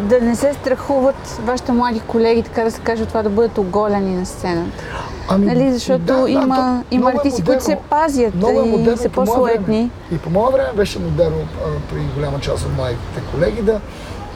да 0.00 0.20
не 0.20 0.36
се 0.36 0.52
страхуват 0.54 1.40
вашите 1.42 1.72
млади 1.72 2.00
колеги, 2.00 2.42
така 2.42 2.64
да 2.64 2.70
се 2.70 2.80
каже, 2.80 3.06
това 3.06 3.22
да 3.22 3.30
бъдат 3.30 3.58
оголени 3.58 4.16
на 4.16 4.26
сцената. 4.26 4.84
Ами, 5.28 5.46
Нали, 5.46 5.72
защото 5.72 6.02
има- 6.26 6.56
то- 6.56 6.84
има 6.90 7.00
много 7.00 7.08
е 7.08 7.12
артисти, 7.12 7.42
които 7.42 7.64
се 7.64 7.78
пазят 7.90 8.34
много 8.34 8.60
е 8.60 8.66
и 8.66 8.70
модерно 8.70 8.96
са 8.96 9.08
по 9.08 9.20
мое 9.20 9.26
по-суетни. 9.26 9.90
И 10.12 10.18
по 10.18 10.30
мое 10.30 10.52
време 10.52 10.68
беше 10.76 10.98
модерно 10.98 11.36
а, 11.36 11.68
при 11.90 12.00
голяма 12.14 12.40
част 12.40 12.64
от 12.66 12.76
моите 12.76 12.98
колеги 13.30 13.62
да 13.62 13.80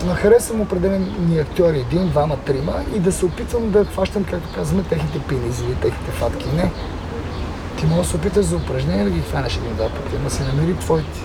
да 0.05 0.15
харесвам 0.15 0.61
определени 0.61 1.39
актьори, 1.41 1.79
един, 1.81 2.09
двама, 2.09 2.37
трима 2.37 2.73
и 2.95 2.99
да 2.99 3.13
се 3.13 3.27
опитвам 3.27 3.71
да 3.71 3.85
хващам, 3.85 4.25
както 4.25 4.49
казваме, 4.55 4.83
техните 4.83 5.19
пенизи 5.19 5.65
или 5.65 5.75
техните 5.75 6.11
фатки. 6.11 6.47
Не. 6.57 6.71
Ти 7.79 7.87
можеш 7.87 8.03
да 8.03 8.11
се 8.11 8.17
опиташ 8.17 8.45
за 8.45 8.57
упражнение 8.57 9.05
да 9.05 9.11
ги 9.11 9.21
хванеш 9.21 9.57
един-два 9.57 9.89
пъти, 9.89 10.17
ама 10.21 10.31
си 10.31 10.43
намери 10.43 10.77
твоите. 10.77 11.21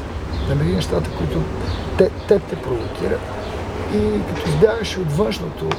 Намери 0.49 0.75
нещата, 0.75 1.09
които 1.17 1.41
те, 1.97 2.09
теб 2.27 2.43
те 2.43 2.55
провокират. 2.55 3.21
И 3.93 4.19
като 4.27 4.49
избягаш 4.49 4.97
от 4.97 5.11
външното, 5.11 5.69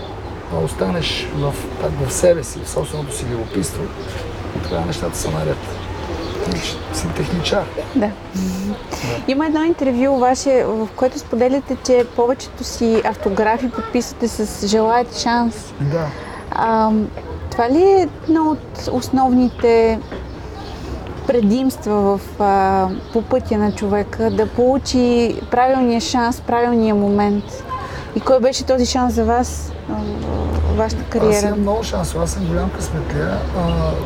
а 0.55 0.65
останеш 0.65 1.29
в, 1.37 1.55
в 2.07 2.13
себе 2.13 2.45
си, 2.45 2.59
в 2.65 2.71
собственото 2.71 3.17
си 3.17 3.25
любопитство, 3.33 3.83
тогава 4.63 4.87
нещата 4.87 5.19
са 5.19 5.31
наред. 5.31 5.57
Ти 6.51 6.59
си 6.99 7.07
техничар. 7.17 7.65
Да. 7.95 8.11
Има 9.29 9.47
едно 9.47 9.65
интервю 9.65 10.19
ваше, 10.19 10.65
в 10.65 10.89
което 10.97 11.19
споделяте, 11.19 11.77
че 11.87 12.07
повечето 12.17 12.65
си 12.65 13.03
автографи 13.05 13.71
подписвате 13.71 14.29
с 14.29 14.67
желаете 14.67 15.21
шанс. 15.21 15.75
Да. 15.81 16.07
А, 16.51 16.91
това 17.51 17.71
ли 17.71 17.83
е 17.83 18.09
едно 18.29 18.51
от 18.51 18.89
основните 18.93 19.99
предимства 21.27 22.19
в, 22.19 22.21
а, 22.39 22.89
по 23.13 23.23
пътя 23.23 23.59
на 23.59 23.73
човека 23.75 24.31
да 24.31 24.47
получи 24.47 25.37
правилния 25.51 26.01
шанс, 26.01 26.41
правилния 26.41 26.95
момент? 26.95 27.45
И 28.17 28.21
кой 28.21 28.41
беше 28.41 28.65
този 28.65 28.87
шанс 28.87 29.15
за 29.15 29.25
вас 29.25 29.73
а, 29.91 29.95
вашата 30.77 31.03
Аз 31.03 31.09
кариера? 31.11 31.47
имам 31.47 31.61
много 31.61 31.83
шансове, 31.83 32.25
аз 32.25 32.31
съм 32.31 32.47
голям 32.47 32.71
късметлия. 32.71 33.39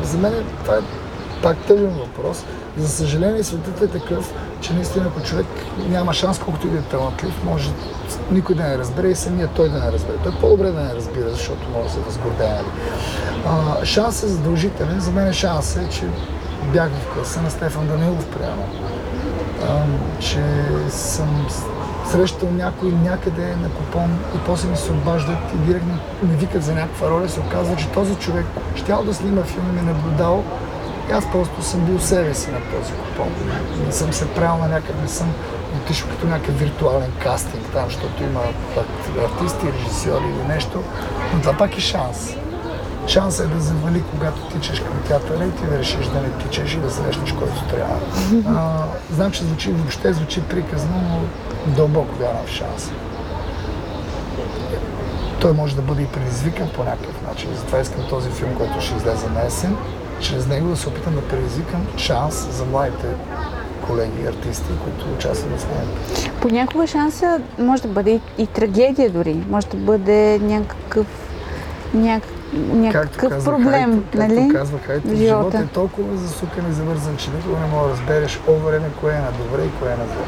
За 0.03 0.17
мен 0.17 0.33
това 0.63 0.75
е 0.75 0.79
пак 1.43 1.57
тъжен 1.57 1.89
въпрос. 1.89 2.43
За 2.77 2.89
съжаление, 2.89 3.43
светът 3.43 3.81
е 3.81 3.99
такъв, 3.99 4.33
че 4.61 4.73
наистина 4.73 5.05
ако 5.07 5.21
човек 5.27 5.45
няма 5.89 6.13
шанс, 6.13 6.39
колкото 6.39 6.67
и 6.67 6.69
да 6.69 6.77
е 6.77 6.81
талантлив, 6.81 7.43
може 7.45 7.69
никой 8.31 8.55
да 8.55 8.63
не 8.63 8.77
разбере 8.77 9.07
и 9.07 9.15
самия 9.15 9.47
той 9.47 9.69
да 9.69 9.79
не 9.79 9.91
разбере. 9.91 10.17
Той 10.23 10.31
е 10.31 10.35
по-добре 10.41 10.71
да 10.71 10.83
не 10.83 10.95
разбира, 10.95 11.29
защото 11.29 11.69
може 11.73 11.87
да 11.87 11.93
се 11.93 11.99
възгордее. 11.99 12.47
нали? 12.47 12.67
А, 13.45 13.85
шанс 13.85 14.23
е 14.23 14.27
задължителен. 14.27 14.99
За 14.99 15.11
мен 15.11 15.33
шанс 15.33 15.75
е, 15.75 15.89
че 15.89 16.01
бях 16.73 16.89
в 16.89 17.13
класа 17.13 17.41
на 17.41 17.49
Стефан 17.49 17.87
Данилов. 17.87 18.27
А, 19.63 19.83
че 20.19 20.43
съм 20.89 21.47
срещал 22.11 22.49
някой 22.51 22.91
някъде 22.91 23.55
на 23.55 23.69
купон 23.69 24.19
и 24.35 24.37
после 24.45 24.69
ми 24.69 24.77
се 24.77 24.91
обаждат 24.91 25.37
и 25.53 25.57
директно 25.57 25.99
ми 26.23 26.35
викат 26.35 26.63
за 26.63 26.73
някаква 26.73 27.09
роля. 27.09 27.29
Се 27.29 27.39
оказва, 27.39 27.75
че 27.75 27.87
този 27.87 28.15
човек 28.15 28.45
щял 28.75 29.03
да 29.03 29.13
снима 29.13 29.43
филм 29.43 29.69
и 29.69 29.75
ме 29.75 29.81
наблюдал 29.81 30.43
и 31.09 31.11
аз 31.11 31.31
просто 31.31 31.61
съм 31.61 31.85
бил 31.85 31.99
себе 31.99 32.33
си 32.33 32.51
на 32.51 32.59
този 32.59 32.93
купон. 32.93 33.31
Не 33.85 33.91
съм 33.91 34.13
се 34.13 34.29
правил 34.29 34.63
на 34.63 34.67
някакъв, 34.67 35.01
не 35.01 35.07
съм 35.07 35.33
отишъл 35.83 36.09
като 36.09 36.27
някакъв 36.27 36.59
виртуален 36.59 37.11
кастинг 37.23 37.63
там, 37.73 37.85
защото 37.85 38.23
има 38.23 38.41
пак 38.75 38.85
артисти, 39.25 39.65
режисьори 39.71 40.23
или 40.23 40.47
нещо. 40.47 40.83
Но 41.33 41.41
това 41.41 41.53
пак 41.53 41.77
е 41.77 41.81
шанс. 41.81 42.35
Шансът 43.07 43.45
е 43.45 43.53
да 43.53 43.59
завали, 43.59 44.03
когато 44.11 44.41
тичаш 44.41 44.79
към 44.79 44.93
театъра 45.07 45.45
и 45.45 45.51
ти 45.51 45.65
да 45.65 45.79
решиш 45.79 46.05
да 46.07 46.21
не 46.21 46.29
тичаш 46.29 46.73
и 46.73 46.77
да 46.77 46.91
срещнеш 46.91 47.31
който 47.31 47.63
трябва. 47.69 47.99
А, 48.57 48.83
знам, 49.15 49.31
че 49.31 49.43
звучи, 49.43 49.71
въобще 49.71 50.13
звучи 50.13 50.41
приказно, 50.41 50.93
но 50.95 51.73
дълбоко 51.75 52.15
вярвам 52.15 52.45
в 52.45 52.49
шанса. 52.49 52.91
Той 55.41 55.53
може 55.53 55.75
да 55.75 55.81
бъде 55.81 56.01
и 56.01 56.07
предизвикан 56.07 56.69
по 56.75 56.83
някакъв 56.83 57.21
начин. 57.27 57.49
Затова 57.55 57.79
искам 57.79 58.03
този 58.09 58.29
филм, 58.29 58.55
който 58.57 58.81
ще 58.81 58.95
излезе 58.95 59.29
на 59.29 59.45
есен, 59.45 59.75
чрез 60.19 60.47
него 60.47 60.69
да 60.69 60.77
се 60.77 60.89
опитам 60.89 61.15
да 61.15 61.21
предизвикам 61.21 61.87
шанс 61.97 62.47
за 62.51 62.65
младите 62.65 63.07
колеги, 63.87 64.27
артисти, 64.27 64.69
които 64.83 65.13
участват 65.15 65.59
в 65.59 65.67
него. 65.67 65.91
Понякога 66.41 66.87
шанса 66.87 67.41
може 67.59 67.81
да 67.81 67.87
бъде 67.87 68.19
и, 68.37 68.47
трагедия 68.47 69.09
дори. 69.09 69.43
Може 69.49 69.67
да 69.67 69.77
бъде 69.77 70.39
някакъв, 70.39 71.07
няк, 71.93 72.23
някакъв 72.53 73.29
казва 73.29 73.51
проблем, 73.51 73.91
Хайто, 73.91 74.17
нали? 74.17 74.35
Както 74.35 74.53
казва 74.53 74.79
Хайто, 74.79 75.15
живота. 75.15 75.57
е 75.57 75.65
толкова 75.65 76.17
засукан 76.17 76.69
и 76.69 76.73
завързан, 76.73 77.17
че 77.17 77.31
никога 77.31 77.59
не 77.59 77.67
мога 77.67 77.87
да 77.87 77.93
разбереш 77.93 78.39
о 78.47 78.53
време 78.53 78.89
кое 79.01 79.13
е 79.13 79.19
на 79.19 79.31
добре 79.31 79.63
и 79.63 79.71
кое 79.79 79.91
е 79.91 79.97
на 79.97 80.05
зло. 80.05 80.25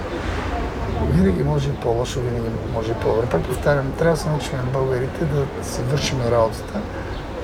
Винаги 1.12 1.43
може 1.43 1.69
и 1.69 1.73
по-лошо, 1.73 2.19
винаги 2.19 2.49
може 2.73 2.91
и 2.91 2.93
по-добре. 2.93 3.25
Пак 3.25 3.41
повтарям, 3.41 3.91
трябва 3.99 4.15
да 4.15 4.21
се 4.21 4.29
научим 4.29 4.58
на 4.58 4.63
българите 4.63 5.25
да 5.25 5.65
си 5.65 5.82
вършим 5.91 6.17
работата 6.32 6.79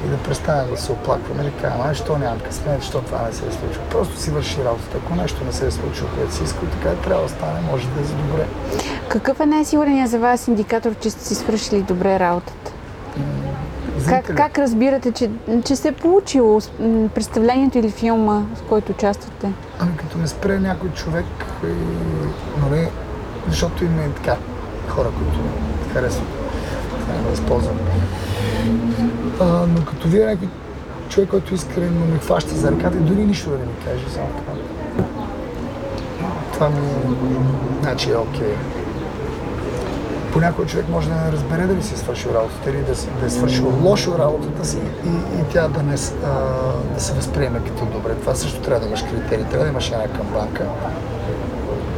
и 0.05 0.09
да 0.09 0.17
престанем 0.17 0.69
да 0.71 0.77
се 0.77 0.91
оплакваме, 0.91 1.43
да 1.43 1.51
кажем, 1.51 1.81
ай, 1.81 1.95
що 1.95 2.17
нямам 2.17 2.39
късмет, 2.39 2.83
що 2.83 3.01
това 3.01 3.21
не 3.21 3.33
се 3.33 3.45
е 3.47 3.51
случило. 3.51 3.85
Просто 3.91 4.19
си 4.19 4.31
върши 4.31 4.63
работата. 4.65 4.97
Ако 5.05 5.15
нещо 5.15 5.43
не 5.45 5.51
се 5.51 5.67
е 5.67 5.71
случило, 5.71 6.09
което 6.17 6.33
си 6.33 6.43
искал, 6.43 6.69
така 6.69 6.93
и 6.93 7.03
трябва 7.03 7.23
да 7.23 7.29
стане, 7.29 7.61
може 7.71 7.87
да 7.87 8.01
е 8.01 8.03
за 8.03 8.13
добре. 8.13 8.45
Какъв 9.07 9.39
е 9.39 9.45
най-сигурният 9.45 10.09
за 10.09 10.19
вас 10.19 10.47
индикатор, 10.47 10.95
че 11.01 11.09
сте 11.09 11.25
си 11.25 11.35
свършили 11.35 11.81
добре 11.81 12.19
работата? 12.19 12.71
Как, 14.09 14.35
как 14.35 14.57
разбирате, 14.57 15.11
че, 15.11 15.29
че 15.65 15.75
се 15.75 15.87
е 15.87 15.91
получило 15.91 16.59
представлението 17.15 17.77
или 17.77 17.89
филма, 17.89 18.41
в 18.55 18.63
който 18.69 18.91
участвате? 18.91 19.51
Ами 19.79 19.97
като 19.97 20.17
ме 20.17 20.27
спре 20.27 20.59
някой 20.59 20.89
човек, 20.89 21.25
и, 21.63 21.67
нали, 22.61 22.87
защото 23.49 23.85
има 23.85 24.03
и 24.03 24.11
така 24.11 24.35
хора, 24.87 25.07
които 25.17 25.39
харесват. 25.93 26.27
Това 26.99 27.13
да 27.27 27.33
използвам. 27.33 27.77
А, 29.39 29.45
но 29.45 29.85
като 29.85 30.07
видя 30.07 30.25
някой 30.25 30.47
човек, 31.09 31.29
който 31.29 31.55
искрено 31.55 32.05
ме 32.05 32.19
хваща 32.19 32.55
за 32.55 32.71
ръката 32.71 32.97
и 32.97 32.99
дори 32.99 33.25
нищо 33.25 33.49
да 33.49 33.57
не 33.57 33.65
ми 33.65 33.71
каже, 33.85 34.03
само 34.13 34.27
това. 34.27 34.53
Това 36.53 36.69
ми 36.69 37.15
значи 37.81 38.11
е 38.11 38.17
окей. 38.17 38.55
Понякога 40.35 40.67
човек 40.67 40.89
може 40.89 41.09
да 41.09 41.15
не 41.15 41.31
разбере 41.31 41.67
дали 41.67 41.83
си 41.83 41.93
е 41.93 41.97
свършил 41.97 42.29
работата 42.29 42.69
или 42.69 42.77
да, 42.77 42.93
да 43.19 43.25
е 43.25 43.29
свършил 43.29 43.73
лошо 43.83 44.17
работата 44.19 44.65
си 44.65 44.77
и, 45.05 45.09
и 45.39 45.43
тя 45.53 45.67
да, 45.67 45.83
не, 45.83 45.93
а, 45.93 46.29
да 46.93 47.01
се 47.01 47.13
възприеме 47.13 47.59
като 47.59 47.85
добре. 47.85 48.15
Това 48.15 48.35
също 48.35 48.61
трябва 48.61 48.79
да 48.79 48.87
имаш 48.87 49.03
критерии, 49.03 49.45
трябва 49.45 49.65
да 49.65 49.71
имаш 49.71 49.91
една 49.91 50.07
камбанка. 50.07 50.65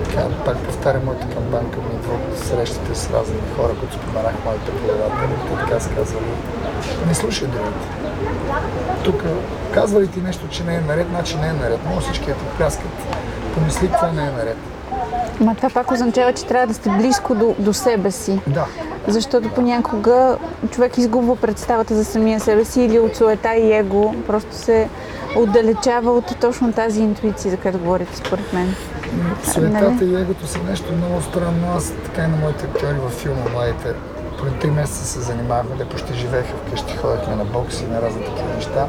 Така, 0.04 0.22
пак 0.46 0.58
повтарям, 0.58 1.06
моята 1.06 1.28
камбанка 1.36 1.78
ми 1.78 1.96
идва 1.96 2.14
от 2.14 2.38
срещите 2.38 2.96
с 2.96 3.12
разни 3.12 3.36
хора, 3.56 3.74
които 3.80 3.96
споменах, 3.96 4.34
моите 4.46 4.66
преподаватели, 4.66 5.36
те 5.50 5.66
така 5.66 5.80
са 5.80 5.90
казвали, 5.90 6.26
не 7.08 7.14
слушай 7.16 7.48
другите. 7.48 7.88
Тук 9.04 9.24
казва 9.74 10.02
ли 10.02 10.08
ти 10.08 10.22
нещо, 10.22 10.48
че 10.48 10.64
не 10.64 10.76
е 10.76 10.82
наред, 10.82 11.08
значи 11.10 11.38
не 11.38 11.48
е 11.48 11.54
наред. 11.54 11.80
Може 11.90 12.06
всички 12.06 12.26
да 12.26 12.34
ти 12.34 12.44
пляскат. 12.58 12.92
Помисли, 13.54 13.88
това 13.88 14.12
не 14.12 14.22
е 14.22 14.32
наред. 14.32 14.58
Ма 15.40 15.56
това 15.56 15.70
пак 15.70 15.92
означава, 15.92 16.34
че 16.34 16.46
трябва 16.46 16.68
да 16.68 16.74
сте 16.74 16.90
близко 16.90 17.36
до, 17.36 17.56
до 17.60 17.74
себе 17.74 18.12
си. 18.12 18.40
Да, 18.48 18.66
Защото 19.08 19.50
понякога 19.50 20.38
човек 20.72 20.98
изгубва 20.98 21.36
представата 21.36 21.96
за 21.96 22.06
самия 22.06 22.40
себе 22.40 22.66
си 22.66 22.82
или 22.82 23.00
от 23.00 23.16
суета 23.16 23.56
и 23.56 23.74
его, 23.74 24.16
просто 24.28 24.56
се 24.56 24.90
отдалечава 25.36 26.12
от 26.12 26.40
точно 26.42 26.74
тази 26.74 27.02
интуиция, 27.02 27.52
за 27.52 27.58
която 27.58 27.80
говорите, 27.80 28.18
според 28.18 28.54
мен. 28.54 28.76
Суетата 29.44 30.06
и 30.06 30.16
егото 30.16 30.48
са 30.48 30.60
нещо 30.70 30.94
много 30.94 31.22
странно. 31.22 31.68
Аз 31.76 31.94
така 32.06 32.24
и 32.24 32.28
на 32.28 32.38
моите 32.38 32.66
актьори 32.66 32.98
във 33.04 33.12
филма 33.12 33.50
младите. 33.54 33.94
Преди 34.42 34.60
три 34.60 34.72
месеца 34.72 35.06
се 35.06 35.20
занимавахме, 35.20 35.76
те 35.78 35.86
почти 35.86 36.14
живееха 36.14 36.58
вкъщи, 36.58 36.98
ходехме 36.98 37.36
на 37.36 37.46
бокс 37.46 37.82
и 37.82 37.86
на 37.86 38.02
разни 38.02 38.26
такива 38.26 38.54
неща. 38.56 38.88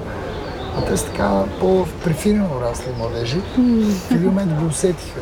А 0.79 0.85
те 0.85 0.97
са 0.97 1.07
така 1.07 1.45
по-префинено 1.61 2.61
расли 2.63 2.93
младежи. 2.99 3.41
В 4.09 4.11
един 4.11 4.27
момент 4.27 4.53
го 4.53 4.67
усетиха. 4.67 5.21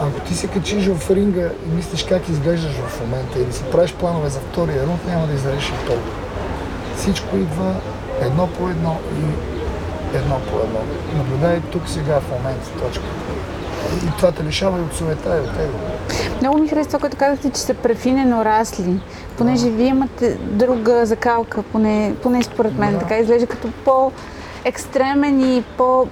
Ако 0.00 0.20
ти 0.20 0.34
се 0.34 0.46
качиш 0.46 0.86
в 0.86 1.10
ринга 1.10 1.50
и 1.66 1.74
мислиш 1.76 2.04
как 2.04 2.28
изглеждаш 2.28 2.72
в 2.72 3.00
момента 3.00 3.38
или 3.38 3.52
си 3.52 3.64
правиш 3.72 3.92
планове 3.92 4.28
за 4.28 4.40
втория 4.40 4.86
рунд, 4.86 5.06
няма 5.06 5.26
да 5.26 5.34
излезеш 5.34 5.68
и 5.68 5.86
толкова. 5.86 6.12
Всичко 6.96 7.36
идва 7.36 7.74
едно 8.20 8.46
по 8.46 8.68
едно 8.68 8.96
и 9.16 9.24
едно 10.16 10.40
по 10.50 10.56
едно. 10.58 10.80
Наблюдай 11.16 11.60
тук 11.60 11.82
сега 11.86 12.20
в 12.20 12.30
момента, 12.30 12.70
точка. 12.70 13.04
И 14.06 14.16
това 14.16 14.32
те 14.32 14.44
лишава 14.44 14.78
и 14.78 14.82
от 14.82 14.94
суета 14.94 15.36
и 15.36 15.40
от 15.40 15.56
его. 15.56 15.78
Много 16.40 16.58
ми 16.58 16.68
харесва 16.68 16.88
това, 16.88 16.98
което 16.98 17.16
казахте, 17.16 17.50
че 17.50 17.60
са 17.60 17.74
префинено 17.74 18.44
расли, 18.44 19.00
понеже 19.38 19.70
вие 19.70 19.86
имате 19.86 20.34
друга 20.34 21.06
закалка, 21.06 21.62
поне, 21.62 22.14
поне 22.22 22.42
според 22.42 22.78
мен. 22.78 22.92
Да. 22.92 22.98
Така 22.98 23.18
изглежда 23.18 23.46
като 23.46 23.68
по-екстремен 23.84 25.56
и 25.56 25.64
по 25.76 26.06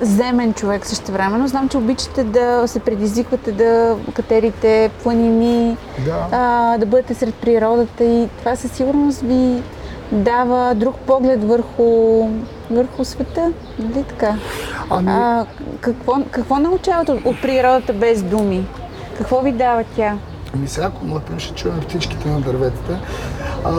земен 0.00 0.54
човек 0.54 0.86
също 0.86 1.12
времено. 1.12 1.46
Знам, 1.48 1.68
че 1.68 1.76
обичате 1.76 2.24
да 2.24 2.62
се 2.66 2.80
предизвиквате, 2.80 3.52
да 3.52 3.96
катерите 4.14 4.90
планини, 5.02 5.76
Да. 6.04 6.26
а, 6.32 6.78
да 6.78 6.86
бъдете 6.86 7.14
сред 7.14 7.34
природата 7.34 8.04
и 8.04 8.28
това 8.38 8.56
със 8.56 8.72
сигурност 8.72 9.20
ви 9.20 9.62
дава 10.12 10.74
друг 10.74 10.94
поглед 10.96 11.44
върху, 11.44 11.84
върху 12.70 13.04
света. 13.04 13.52
Нали 13.78 14.04
така? 14.04 14.34
Ами, 14.90 15.10
А, 15.10 15.46
какво, 15.80 16.14
какво 16.30 16.58
научавате 16.58 17.12
от, 17.12 17.24
от 17.24 17.42
природата 17.42 17.92
без 17.92 18.22
думи? 18.22 18.66
Какво 19.18 19.40
ви 19.40 19.52
дава 19.52 19.84
тя? 19.96 20.16
ами 20.54 20.68
сега, 20.68 20.86
ако 20.86 21.06
млъкнем, 21.06 21.38
ще 21.38 21.54
чуем 21.54 21.80
птичките 21.80 22.28
на 22.28 22.40
дърветата. 22.40 22.98
А, 23.64 23.70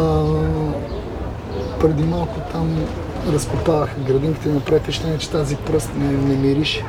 преди 1.82 2.04
малко 2.04 2.40
там 2.52 2.86
разкопаваха 3.34 4.00
градинките 4.08 4.50
и 4.50 4.52
направи 4.52 4.92
ще 4.92 5.18
че 5.18 5.30
тази 5.30 5.56
пръст 5.56 5.92
не, 5.98 6.12
не 6.12 6.36
мирише. 6.36 6.86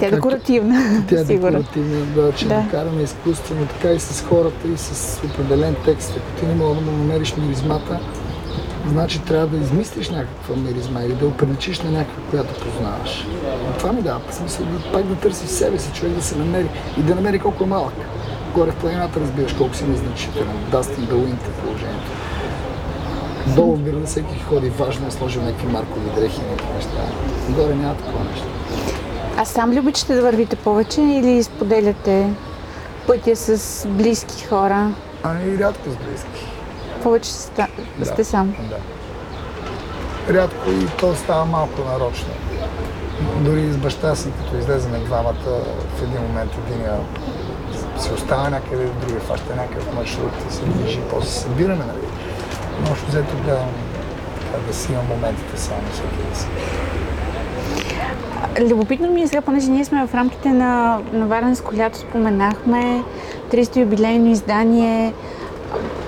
Тя 0.00 0.06
е 0.06 0.10
декоративна, 0.10 1.04
Тя 1.08 1.20
е 1.20 1.24
декоративна, 1.24 2.04
да, 2.14 2.32
че 2.32 2.48
Да. 2.48 2.64
караме 2.70 3.02
изкуствено, 3.02 3.66
така 3.66 3.92
и 3.92 4.00
с 4.00 4.24
хората 4.28 4.68
и 4.68 4.76
с 4.76 5.20
определен 5.24 5.76
текст. 5.84 6.10
Ако 6.10 6.40
ти 6.40 6.46
не 6.46 6.54
мога 6.54 6.74
да 6.74 6.80
му 6.80 6.90
намериш 6.96 7.36
миризмата, 7.36 8.00
значи 8.88 9.18
трябва 9.22 9.46
да 9.46 9.56
измислиш 9.56 10.10
някаква 10.10 10.56
миризма 10.56 11.02
или 11.02 11.14
да 11.14 11.26
оприличиш 11.26 11.80
на 11.80 11.90
някаква, 11.90 12.22
която 12.30 12.64
познаваш. 12.64 13.26
И 13.74 13.78
това 13.78 13.92
ми 13.92 14.02
дава 14.02 14.20
смисъл 14.30 14.66
да 14.66 14.92
пак 14.92 15.06
да 15.06 15.14
търсиш 15.14 15.48
себе 15.48 15.78
си, 15.78 15.92
човек 15.92 16.12
да 16.12 16.22
се 16.22 16.38
намери 16.38 16.68
и 16.98 17.02
да 17.02 17.14
намери 17.14 17.38
колко 17.38 17.64
е 17.64 17.66
малък. 17.66 17.94
Горе 18.54 18.70
в 18.70 18.76
планината 18.76 19.20
разбираш 19.20 19.52
колко 19.52 19.74
си 19.74 19.84
незначителен. 19.84 20.56
Дастин 20.70 21.06
Белуинт 21.06 21.42
е 21.42 21.62
положението. 21.62 22.23
Долу 23.46 23.76
града 23.76 24.06
всеки 24.06 24.40
ходи, 24.48 24.68
важно 24.68 25.06
е 25.06 25.10
сложил 25.10 25.42
някакви 25.42 25.66
маркови 25.66 26.10
дрехи, 26.16 26.40
някакви 26.50 26.74
неща. 26.74 26.90
Горе 27.48 27.74
няма 27.74 27.94
такова 27.96 28.24
нещо. 28.24 28.46
А 29.36 29.44
сам 29.44 29.72
ли 29.72 29.80
обичате 29.80 30.14
да 30.14 30.22
вървите 30.22 30.56
повече 30.56 31.00
или 31.00 31.42
споделяте 31.42 32.30
пътя 33.06 33.36
с 33.36 33.86
близки 33.88 34.44
хора? 34.46 34.90
Ами 35.22 35.58
рядко 35.58 35.90
с 35.90 35.96
близки. 35.96 36.46
Повече 37.02 37.32
сте, 37.32 37.66
Да. 37.98 38.06
сте 38.06 38.24
сам. 38.24 38.54
Да. 38.70 38.76
Рядко 40.34 40.70
и 40.70 40.86
то 41.00 41.14
става 41.14 41.44
малко 41.44 41.80
нарочно. 41.92 42.28
дори 43.40 43.72
с 43.72 43.76
баща 43.76 44.14
си, 44.16 44.28
като 44.38 44.56
излеземе 44.56 44.98
двамата, 44.98 45.60
в 45.96 46.02
един 46.02 46.20
момент 46.28 46.50
единия 46.68 46.96
си 47.98 48.10
остава 48.14 48.50
някъде, 48.50 48.84
другия 49.00 49.20
фаща 49.20 49.56
някакъв 49.56 49.94
маршрут 49.94 50.32
и 50.50 50.54
се 50.54 50.62
движи, 50.64 51.00
после 51.10 51.28
се 51.28 51.40
събираме, 51.40 51.84
нали? 51.84 52.03
Общо 52.90 53.06
взето 53.08 53.36
гледам 53.44 53.68
да 54.68 54.74
си 54.74 54.92
имам 54.92 55.06
моментите 55.06 55.60
само 55.60 55.80
всеки 55.92 56.30
да 56.30 56.36
си. 56.36 56.46
Любопитно 58.60 59.10
ми 59.10 59.22
е 59.22 59.26
сега, 59.26 59.40
понеже 59.40 59.70
ние 59.70 59.84
сме 59.84 60.06
в 60.06 60.14
рамките 60.14 60.48
на, 60.48 61.00
на 61.12 61.26
Варненско 61.26 61.76
лято, 61.76 61.98
споменахме 61.98 63.02
300 63.50 63.76
юбилейно 63.76 64.30
издание. 64.30 65.14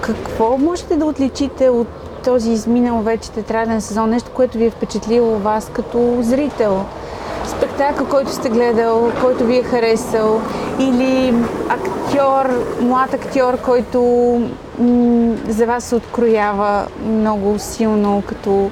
Какво 0.00 0.58
можете 0.58 0.96
да 0.96 1.04
отличите 1.04 1.68
от 1.68 1.88
този 2.24 2.50
изминал 2.50 3.02
вече 3.02 3.30
театрален 3.30 3.80
сезон? 3.80 4.10
Нещо, 4.10 4.30
което 4.34 4.58
ви 4.58 4.64
е 4.64 4.70
впечатлило 4.70 5.38
вас 5.38 5.70
като 5.72 6.18
зрител? 6.20 6.84
Спектакъл, 7.56 8.06
който 8.06 8.32
сте 8.32 8.48
гледал, 8.48 9.12
който 9.20 9.44
ви 9.44 9.56
е 9.56 9.62
харесал? 9.62 10.40
Или 10.78 11.34
актьор, 11.68 12.64
млад 12.80 13.14
актьор, 13.14 13.60
който 13.60 14.00
м- 14.78 15.36
за 15.48 15.66
вас 15.66 15.84
се 15.84 15.94
откроява 15.94 16.86
много 17.04 17.58
силно 17.58 18.22
като 18.26 18.70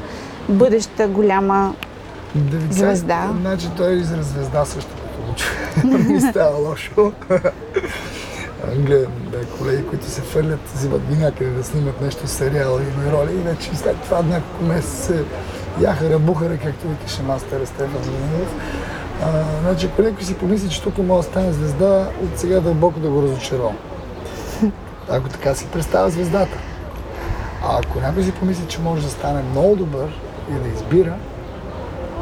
бъдеща 0.48 1.08
голяма 1.08 1.74
Да 2.34 2.56
ви 2.56 2.74
Звезда. 2.74 3.30
Значи 3.40 3.68
той 3.76 3.90
е 3.92 3.96
израз 3.96 4.26
звезда 4.26 4.64
също 4.64 4.90
като 5.74 5.98
ми 5.98 6.20
става 6.30 6.58
лошо. 6.58 7.12
Гледам 8.76 9.12
да, 9.32 9.46
колеги, 9.58 9.86
които 9.86 10.06
се 10.06 10.20
фърлят, 10.20 10.60
взимат 10.74 11.02
ги 11.10 11.16
някъде 11.16 11.50
да 11.50 11.64
снимат 11.64 12.00
нещо 12.00 12.26
сериал 12.26 12.78
или 12.80 13.12
роли 13.12 13.32
и 13.32 13.42
вече 13.42 13.76
след 13.76 13.96
това 13.96 14.22
няколко 14.22 14.64
месеца 14.64 15.02
се 15.02 15.24
яхара, 15.80 16.18
бухара, 16.18 16.56
както 16.56 16.88
викаше 16.88 17.22
мастера 17.22 17.66
Стефан. 17.66 18.02
А, 19.22 19.44
значи, 19.62 19.86
ако 19.86 20.02
някой 20.02 20.24
си 20.24 20.34
помисли, 20.34 20.70
че 20.70 20.82
тук 20.82 20.98
може 20.98 21.26
да 21.26 21.32
стане 21.32 21.52
звезда, 21.52 22.08
от 22.24 22.38
сега 22.38 22.60
дълбоко 22.60 23.00
да 23.00 23.08
го 23.08 23.22
разочаровам. 23.22 23.76
Ако 25.10 25.28
така 25.28 25.54
си 25.54 25.66
представя 25.72 26.10
звездата. 26.10 26.58
А 27.62 27.78
ако 27.78 28.00
някой 28.00 28.22
си 28.22 28.32
помисли, 28.32 28.66
че 28.68 28.80
може 28.80 29.02
да 29.02 29.10
стане 29.10 29.42
много 29.42 29.76
добър 29.76 30.08
и 30.50 30.52
да 30.52 30.68
избира, 30.68 31.14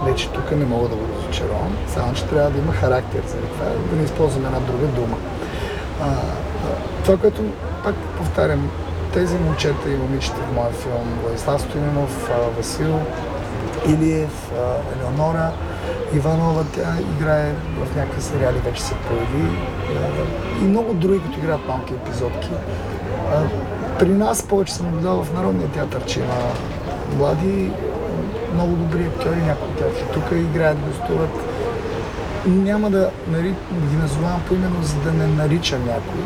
вече 0.05 0.29
тук 0.29 0.51
не 0.51 0.65
мога 0.65 0.89
да 0.89 0.97
го 0.97 1.03
разочаровам, 1.19 1.77
само 1.95 2.15
че 2.15 2.25
трябва 2.25 2.51
да 2.51 2.59
има 2.59 2.73
характер 2.73 3.23
за 3.29 3.37
това, 3.37 3.65
да 3.91 3.97
не 3.97 4.05
използвам 4.05 4.47
една 4.47 4.61
друга 4.61 4.87
дума. 4.87 5.17
А, 6.03 6.11
това, 7.05 7.17
което 7.17 7.43
пак 7.85 7.95
повтарям, 7.95 8.71
тези 9.13 9.35
момчета 9.39 9.91
и 9.91 9.97
момичета 9.97 10.37
в 10.37 10.55
моя 10.55 10.71
филм, 10.71 11.19
Владислав 11.23 11.61
Стоименов, 11.61 12.31
Васил 12.57 13.01
Илиев, 13.89 14.53
Елеонора 14.97 15.51
Иванова, 16.15 16.65
тя 16.75 16.95
играе 17.01 17.53
в 17.53 17.97
някакви 17.97 18.23
сериали, 18.23 18.59
вече 18.65 18.83
се 18.83 18.95
появи 18.95 19.49
и 20.61 20.65
много 20.65 20.95
други, 20.95 21.21
които 21.21 21.39
играят 21.39 21.69
малки 21.69 21.95
епизодки. 21.95 22.51
При 23.99 24.09
нас 24.09 24.43
повече 24.43 24.75
съм 24.75 24.87
наблюдавал 24.87 25.25
в 25.25 25.35
Народния 25.35 25.69
театър, 25.69 26.05
че 26.05 26.21
има 26.21 26.35
млади, 27.19 27.71
много 28.55 28.77
добри 28.77 29.05
актьори, 29.05 29.37
някои 29.37 29.69
от 29.69 29.77
тях 29.77 30.01
и 30.01 30.13
тук 30.13 30.25
играят, 30.33 30.79
гостуват. 30.79 31.31
Няма 32.47 32.91
да 32.91 33.11
нари... 33.29 33.55
ги 33.91 33.97
назовавам 33.97 34.43
поименно, 34.49 34.83
за 34.83 34.97
да 34.97 35.13
не 35.13 35.27
наричам 35.27 35.85
някой. 35.87 36.23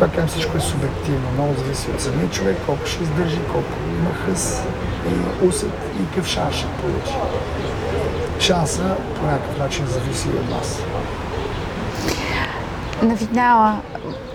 Пак 0.00 0.26
всичко 0.28 0.56
е 0.56 0.60
субективно, 0.60 1.30
много 1.34 1.54
зависи 1.58 1.90
от 1.90 2.00
самия 2.00 2.30
човек, 2.30 2.56
колко 2.66 2.86
ще 2.86 3.02
издържи, 3.02 3.38
колко 3.52 3.72
има 3.98 4.10
хъс 4.14 4.62
усет 5.48 5.70
и 6.02 6.08
какъв 6.08 6.26
шанс 6.26 6.54
ще 6.54 6.66
получи. 6.66 7.14
Шанса 8.40 8.96
по 9.20 9.26
някакъв 9.26 9.58
начин 9.58 9.86
зависи 9.86 10.28
от 10.28 10.50
нас. 10.50 10.82
На 13.02 13.16
финала, 13.16 13.78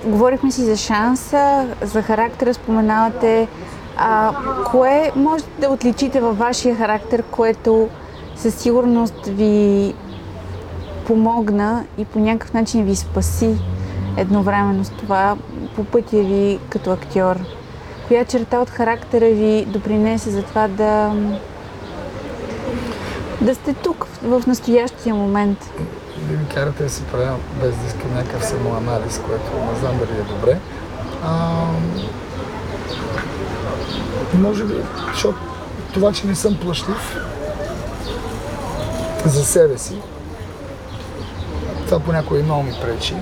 говорихме 0.05 0.51
си 0.51 0.61
за 0.61 0.77
шанса, 0.77 1.67
за 1.81 2.01
характера, 2.01 2.53
споменавате. 2.53 3.47
А, 3.97 4.33
кое 4.71 5.11
можете 5.15 5.49
да 5.59 5.69
отличите 5.69 6.19
във 6.21 6.37
вашия 6.37 6.75
характер, 6.75 7.23
което 7.31 7.89
със 8.35 8.55
сигурност 8.55 9.25
ви 9.25 9.93
помогна 11.07 11.85
и 11.97 12.05
по 12.05 12.19
някакъв 12.19 12.53
начин 12.53 12.85
ви 12.85 12.95
спаси 12.95 13.57
едновременно 14.17 14.83
с 14.85 14.89
това 14.89 15.37
по 15.75 15.83
пътя 15.83 16.17
ви 16.17 16.59
като 16.69 16.91
актьор? 16.91 17.35
Коя 18.07 18.25
черта 18.25 18.59
от 18.59 18.69
характера 18.69 19.25
ви 19.25 19.65
допринесе 19.65 20.29
за 20.29 20.43
това 20.43 20.67
да, 20.67 21.13
да 23.41 23.55
сте 23.55 23.73
тук 23.73 24.07
в 24.23 24.43
настоящия 24.47 25.15
момент? 25.15 25.71
Вие 26.17 26.37
ми 26.37 26.47
карате 26.53 26.83
да 26.83 26.89
си 26.89 27.03
правя 27.11 27.35
без 27.61 27.75
да 27.75 27.87
искам 27.87 28.13
някакъв 28.13 28.45
самоанализ, 28.45 29.21
което 29.25 29.71
не 29.73 29.79
знам 29.79 29.97
дали 29.97 30.19
е 30.19 30.23
добре. 30.23 30.59
А, 31.23 31.65
може 34.33 34.63
би, 34.63 34.73
защото 35.13 35.39
това, 35.93 36.13
че 36.13 36.27
не 36.27 36.35
съм 36.35 36.57
плашлив 36.57 37.17
за 39.25 39.45
себе 39.45 39.77
си, 39.77 39.95
това 41.85 41.99
понякога 41.99 42.39
и 42.39 42.43
много 42.43 42.63
ми 42.63 42.73
пречи. 42.81 43.15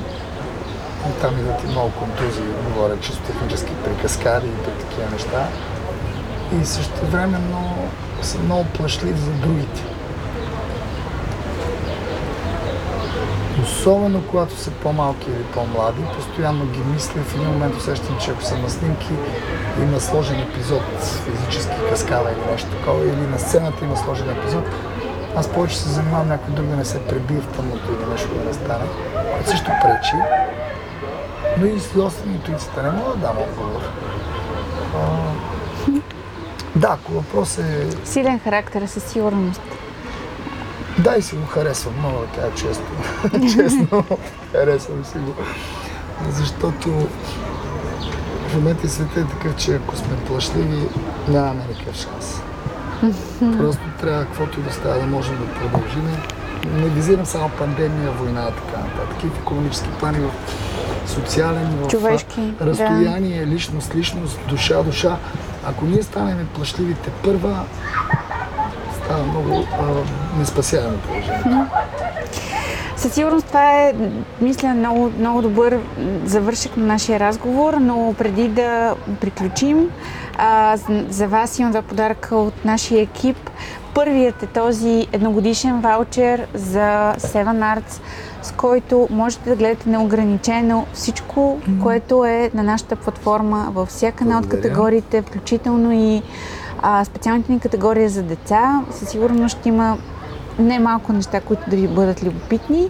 И 1.09 1.21
там 1.21 1.39
идват 1.39 1.63
и 1.63 1.67
много 1.67 1.91
контузии, 1.91 2.43
говоря 2.67 2.99
чисто 3.01 3.23
технически 3.23 3.71
при 3.83 4.01
каскади 4.01 4.47
и 4.47 4.81
такива 4.81 5.11
неща. 5.11 5.47
И 6.61 6.65
също 6.65 7.05
времено 7.05 7.73
съм 8.21 8.45
много 8.45 8.65
плашлив 8.65 9.17
за 9.17 9.31
другите. 9.31 9.83
Особено 13.63 14.23
когато 14.31 14.57
са 14.57 14.71
по-малки 14.71 15.29
или 15.29 15.43
по-млади, 15.43 16.01
постоянно 16.15 16.65
ги 16.65 16.79
мисля. 16.93 17.21
В 17.21 17.35
един 17.35 17.47
момент 17.47 17.75
усещам, 17.75 18.17
че 18.21 18.31
ако 18.31 18.43
съм 18.43 18.61
на 18.61 18.69
снимки, 18.69 19.13
има 19.81 19.99
сложен 19.99 20.39
епизод, 20.39 20.83
физически 21.25 21.75
каскада 21.89 22.31
или 22.31 22.51
нещо 22.51 22.69
такова, 22.69 23.03
или 23.03 23.27
на 23.31 23.39
сцената 23.39 23.85
има 23.85 23.97
сложен 23.97 24.29
епизод, 24.29 24.63
аз 25.35 25.47
повече 25.47 25.77
се 25.77 25.89
занимавам 25.89 26.27
някой 26.27 26.53
друг 26.53 26.65
да 26.65 26.75
не 26.75 26.85
се 26.85 26.99
пребие 26.99 27.39
в 27.39 27.47
тъмното 27.47 27.91
или 27.91 28.11
нещо 28.11 28.29
да 28.35 28.45
не 28.45 28.53
стане, 28.53 28.85
което 29.31 29.49
също 29.49 29.65
пречи. 29.65 30.15
Но 31.59 31.65
и 31.65 31.79
с 31.79 31.93
доста 31.93 32.29
интуицията 32.29 32.83
не 32.83 32.91
мога 32.91 33.11
да 33.11 33.17
дам 33.17 33.37
отговор. 33.37 33.81
А, 34.95 34.99
да, 36.75 36.87
ако 36.87 37.11
въпрос 37.11 37.57
е 37.57 37.87
Силен 38.03 38.39
характер 38.39 38.85
със 38.87 39.03
сигурност. 39.03 39.61
Да, 40.99 41.15
и 41.17 41.21
си 41.21 41.35
го 41.35 41.45
харесвам, 41.45 41.93
много 41.99 42.17
да 42.19 42.41
кажа 42.41 42.55
често. 42.55 42.83
Честно, 43.55 44.03
харесвам 44.51 45.05
си 45.05 45.17
го. 45.17 45.33
Защото 46.29 46.89
в 48.49 48.55
момента 48.55 48.89
света 48.89 49.19
е 49.19 49.23
такъв, 49.23 49.55
че 49.55 49.75
ако 49.75 49.95
сме 49.95 50.17
плашливи, 50.27 50.89
нямаме 51.27 51.63
никакъв 51.69 51.95
шанс. 51.95 52.41
Просто 53.57 53.81
трябва 54.01 54.25
каквото 54.25 54.59
и 54.59 54.63
да 54.63 54.73
става 54.73 54.99
да 54.99 55.05
можем 55.05 55.37
да 55.37 55.53
продължим. 55.53 56.17
Не 56.73 56.89
визирам 56.89 57.25
само 57.25 57.49
пандемия, 57.49 58.11
война 58.11 58.49
и 58.49 58.61
така 58.61 58.83
нататък. 58.83 59.23
И 59.23 59.27
в 59.27 59.39
економически 59.41 59.89
плани, 59.99 60.19
в 60.19 60.31
социален, 61.07 61.77
в 61.77 61.87
Човешки, 61.87 62.41
да. 62.41 62.65
разстояние, 62.65 63.45
личност, 63.47 63.95
личност, 63.95 64.39
душа, 64.47 64.83
душа. 64.83 65.17
Ако 65.67 65.85
ние 65.85 66.03
станем 66.03 66.47
плашливите 66.53 67.09
първа, 67.23 67.59
става 68.95 69.23
много 69.23 69.49
а, 69.73 69.83
неспасяемо 70.39 70.97
положение. 70.97 71.65
Със 72.97 73.13
сигурност 73.13 73.45
това 73.47 73.71
е, 73.73 73.93
мисля, 74.41 74.67
много, 74.69 75.11
много 75.19 75.41
добър 75.41 75.79
завършек 76.25 76.77
на 76.77 76.85
нашия 76.85 77.19
разговор, 77.19 77.73
но 77.73 78.15
преди 78.17 78.47
да 78.47 78.95
приключим, 79.21 79.89
а, 80.37 80.77
за- 80.77 81.05
за 81.09 81.27
вас 81.27 81.59
имам 81.59 81.71
два 81.71 81.81
подаръка 81.81 82.35
от 82.35 82.65
нашия 82.65 83.01
екип. 83.01 83.49
Първият 83.95 84.43
е 84.43 84.47
този 84.47 85.07
едногодишен 85.11 85.81
ваучер 85.81 86.47
за 86.53 87.13
Seven 87.17 87.77
Arts, 87.77 88.01
с 88.41 88.51
който 88.51 89.07
можете 89.11 89.49
да 89.49 89.55
гледате 89.55 89.89
неограничено 89.89 90.85
всичко, 90.93 91.59
което 91.83 92.25
е 92.25 92.51
на 92.53 92.63
нашата 92.63 92.95
платформа 92.95 93.67
във 93.73 93.89
всяка 93.89 94.23
една 94.23 94.39
от 94.39 94.49
категориите, 94.49 95.21
включително 95.21 95.91
и 95.91 96.21
а, 96.81 97.05
специалните 97.05 97.51
ни 97.51 97.59
категория 97.59 98.09
за 98.09 98.23
деца. 98.23 98.81
Със 98.91 99.09
сигурност 99.09 99.57
ще 99.57 99.69
има 99.69 99.97
не 100.59 100.79
малко 100.79 101.13
неща, 101.13 101.41
които 101.41 101.69
да 101.69 101.75
ви 101.75 101.87
бъдат 101.87 102.23
любопитни. 102.23 102.89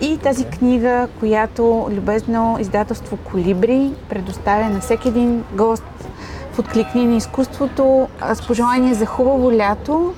И 0.00 0.18
тази 0.18 0.44
книга, 0.44 1.08
която 1.20 1.88
любезно 1.90 2.56
издателство 2.60 3.16
Колибри 3.16 3.90
предоставя 4.08 4.70
на 4.70 4.80
всеки 4.80 5.08
един 5.08 5.44
гост 5.52 5.84
в 6.52 6.58
Откликни 6.58 7.06
на 7.06 7.16
изкуството 7.16 8.08
с 8.34 8.46
пожелание 8.46 8.94
за 8.94 9.06
хубаво 9.06 9.52
лято. 9.52 10.14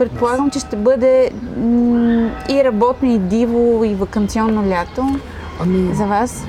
Предполагам, 0.00 0.50
че 0.50 0.58
ще 0.58 0.76
бъде 0.76 1.30
м- 1.56 2.30
и 2.48 2.64
работно, 2.64 3.08
и 3.08 3.18
диво, 3.18 3.84
и 3.84 3.94
вакансионно 3.94 4.70
лято 4.70 5.18
Ами, 5.60 5.94
за 5.94 6.06
вас. 6.06 6.46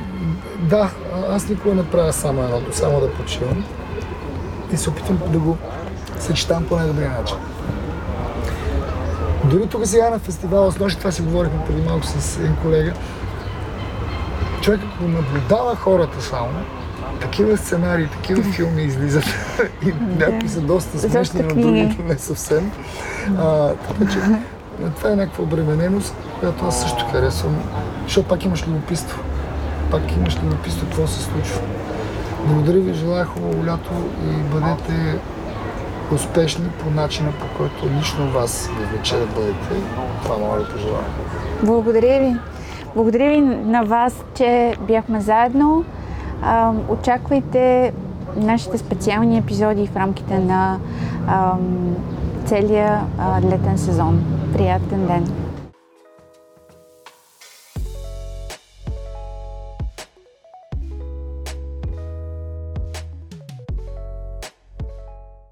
да, 0.59 0.89
аз 1.29 1.49
никога 1.49 1.75
не 1.75 1.83
правя 1.83 2.13
само 2.13 2.43
едното, 2.43 2.77
само 2.77 2.99
да 2.99 3.13
почивам. 3.13 3.63
И 4.73 4.77
се 4.77 4.89
опитвам 4.89 5.19
да 5.27 5.39
го 5.39 5.57
съчетам 6.19 6.65
по 6.65 6.75
най-добрия 6.75 7.09
начин. 7.09 7.37
Дори 9.43 9.67
тук 9.67 9.87
сега 9.87 10.09
на 10.09 10.19
фестивала, 10.19 10.71
с 10.71 10.79
нощи 10.79 10.99
това 10.99 11.11
си 11.11 11.21
говорихме 11.21 11.65
преди 11.67 11.81
малко 11.81 12.05
с 12.05 12.37
един 12.37 12.55
колега, 12.61 12.93
човек 14.61 14.79
ако 14.95 15.03
наблюдава 15.03 15.75
хората 15.75 16.21
само, 16.21 16.49
такива 17.21 17.57
сценарии, 17.57 18.07
такива 18.07 18.43
филми 18.55 18.83
излизат 18.83 19.25
и 19.87 19.93
някои 20.19 20.49
са 20.49 20.61
доста 20.61 20.99
смешни, 20.99 21.41
но 21.41 21.61
другите 21.61 22.03
не 22.03 22.17
съвсем. 22.17 22.71
А, 23.37 23.73
така 23.73 24.11
че 24.11 24.19
това 24.95 25.11
е 25.11 25.15
някаква 25.15 25.43
обремененост, 25.43 26.15
която 26.39 26.65
аз 26.65 26.81
също 26.81 27.05
харесвам, 27.11 27.55
защото 28.03 28.27
пак 28.27 28.45
имаш 28.45 28.67
любопитство. 28.67 29.21
Пак 29.91 30.17
имаш 30.17 30.37
любопитство 30.43 30.87
какво 30.87 31.07
се 31.07 31.23
случва. 31.23 31.61
Благодаря 32.45 32.79
ви, 32.79 32.93
желая 32.93 33.25
хубаво 33.25 33.65
лято 33.65 33.91
и 34.23 34.43
бъдете 34.53 35.19
успешни 36.11 36.65
по 36.83 36.89
начина, 36.89 37.31
по 37.31 37.57
който 37.57 37.89
лично 37.99 38.31
вас 38.31 38.69
ви 38.79 38.85
влече 38.85 39.15
да 39.15 39.25
бъдете. 39.25 39.75
Това 40.23 40.37
мога 40.37 40.59
да 40.59 40.69
пожелая. 40.69 41.05
Благодаря 41.63 42.19
ви. 42.19 42.35
Благодаря 42.95 43.29
ви 43.29 43.41
на 43.41 43.83
вас, 43.83 44.23
че 44.35 44.75
бяхме 44.87 45.21
заедно. 45.21 45.85
А, 46.41 46.73
очаквайте 46.89 47.93
нашите 48.35 48.77
специални 48.77 49.37
епизоди 49.37 49.87
в 49.87 49.95
рамките 49.95 50.39
на 50.39 50.77
а, 51.27 51.55
целия 52.45 53.01
а, 53.19 53.41
летен 53.41 53.77
сезон. 53.77 54.23
Приятен 54.53 55.07
ден! 55.07 55.40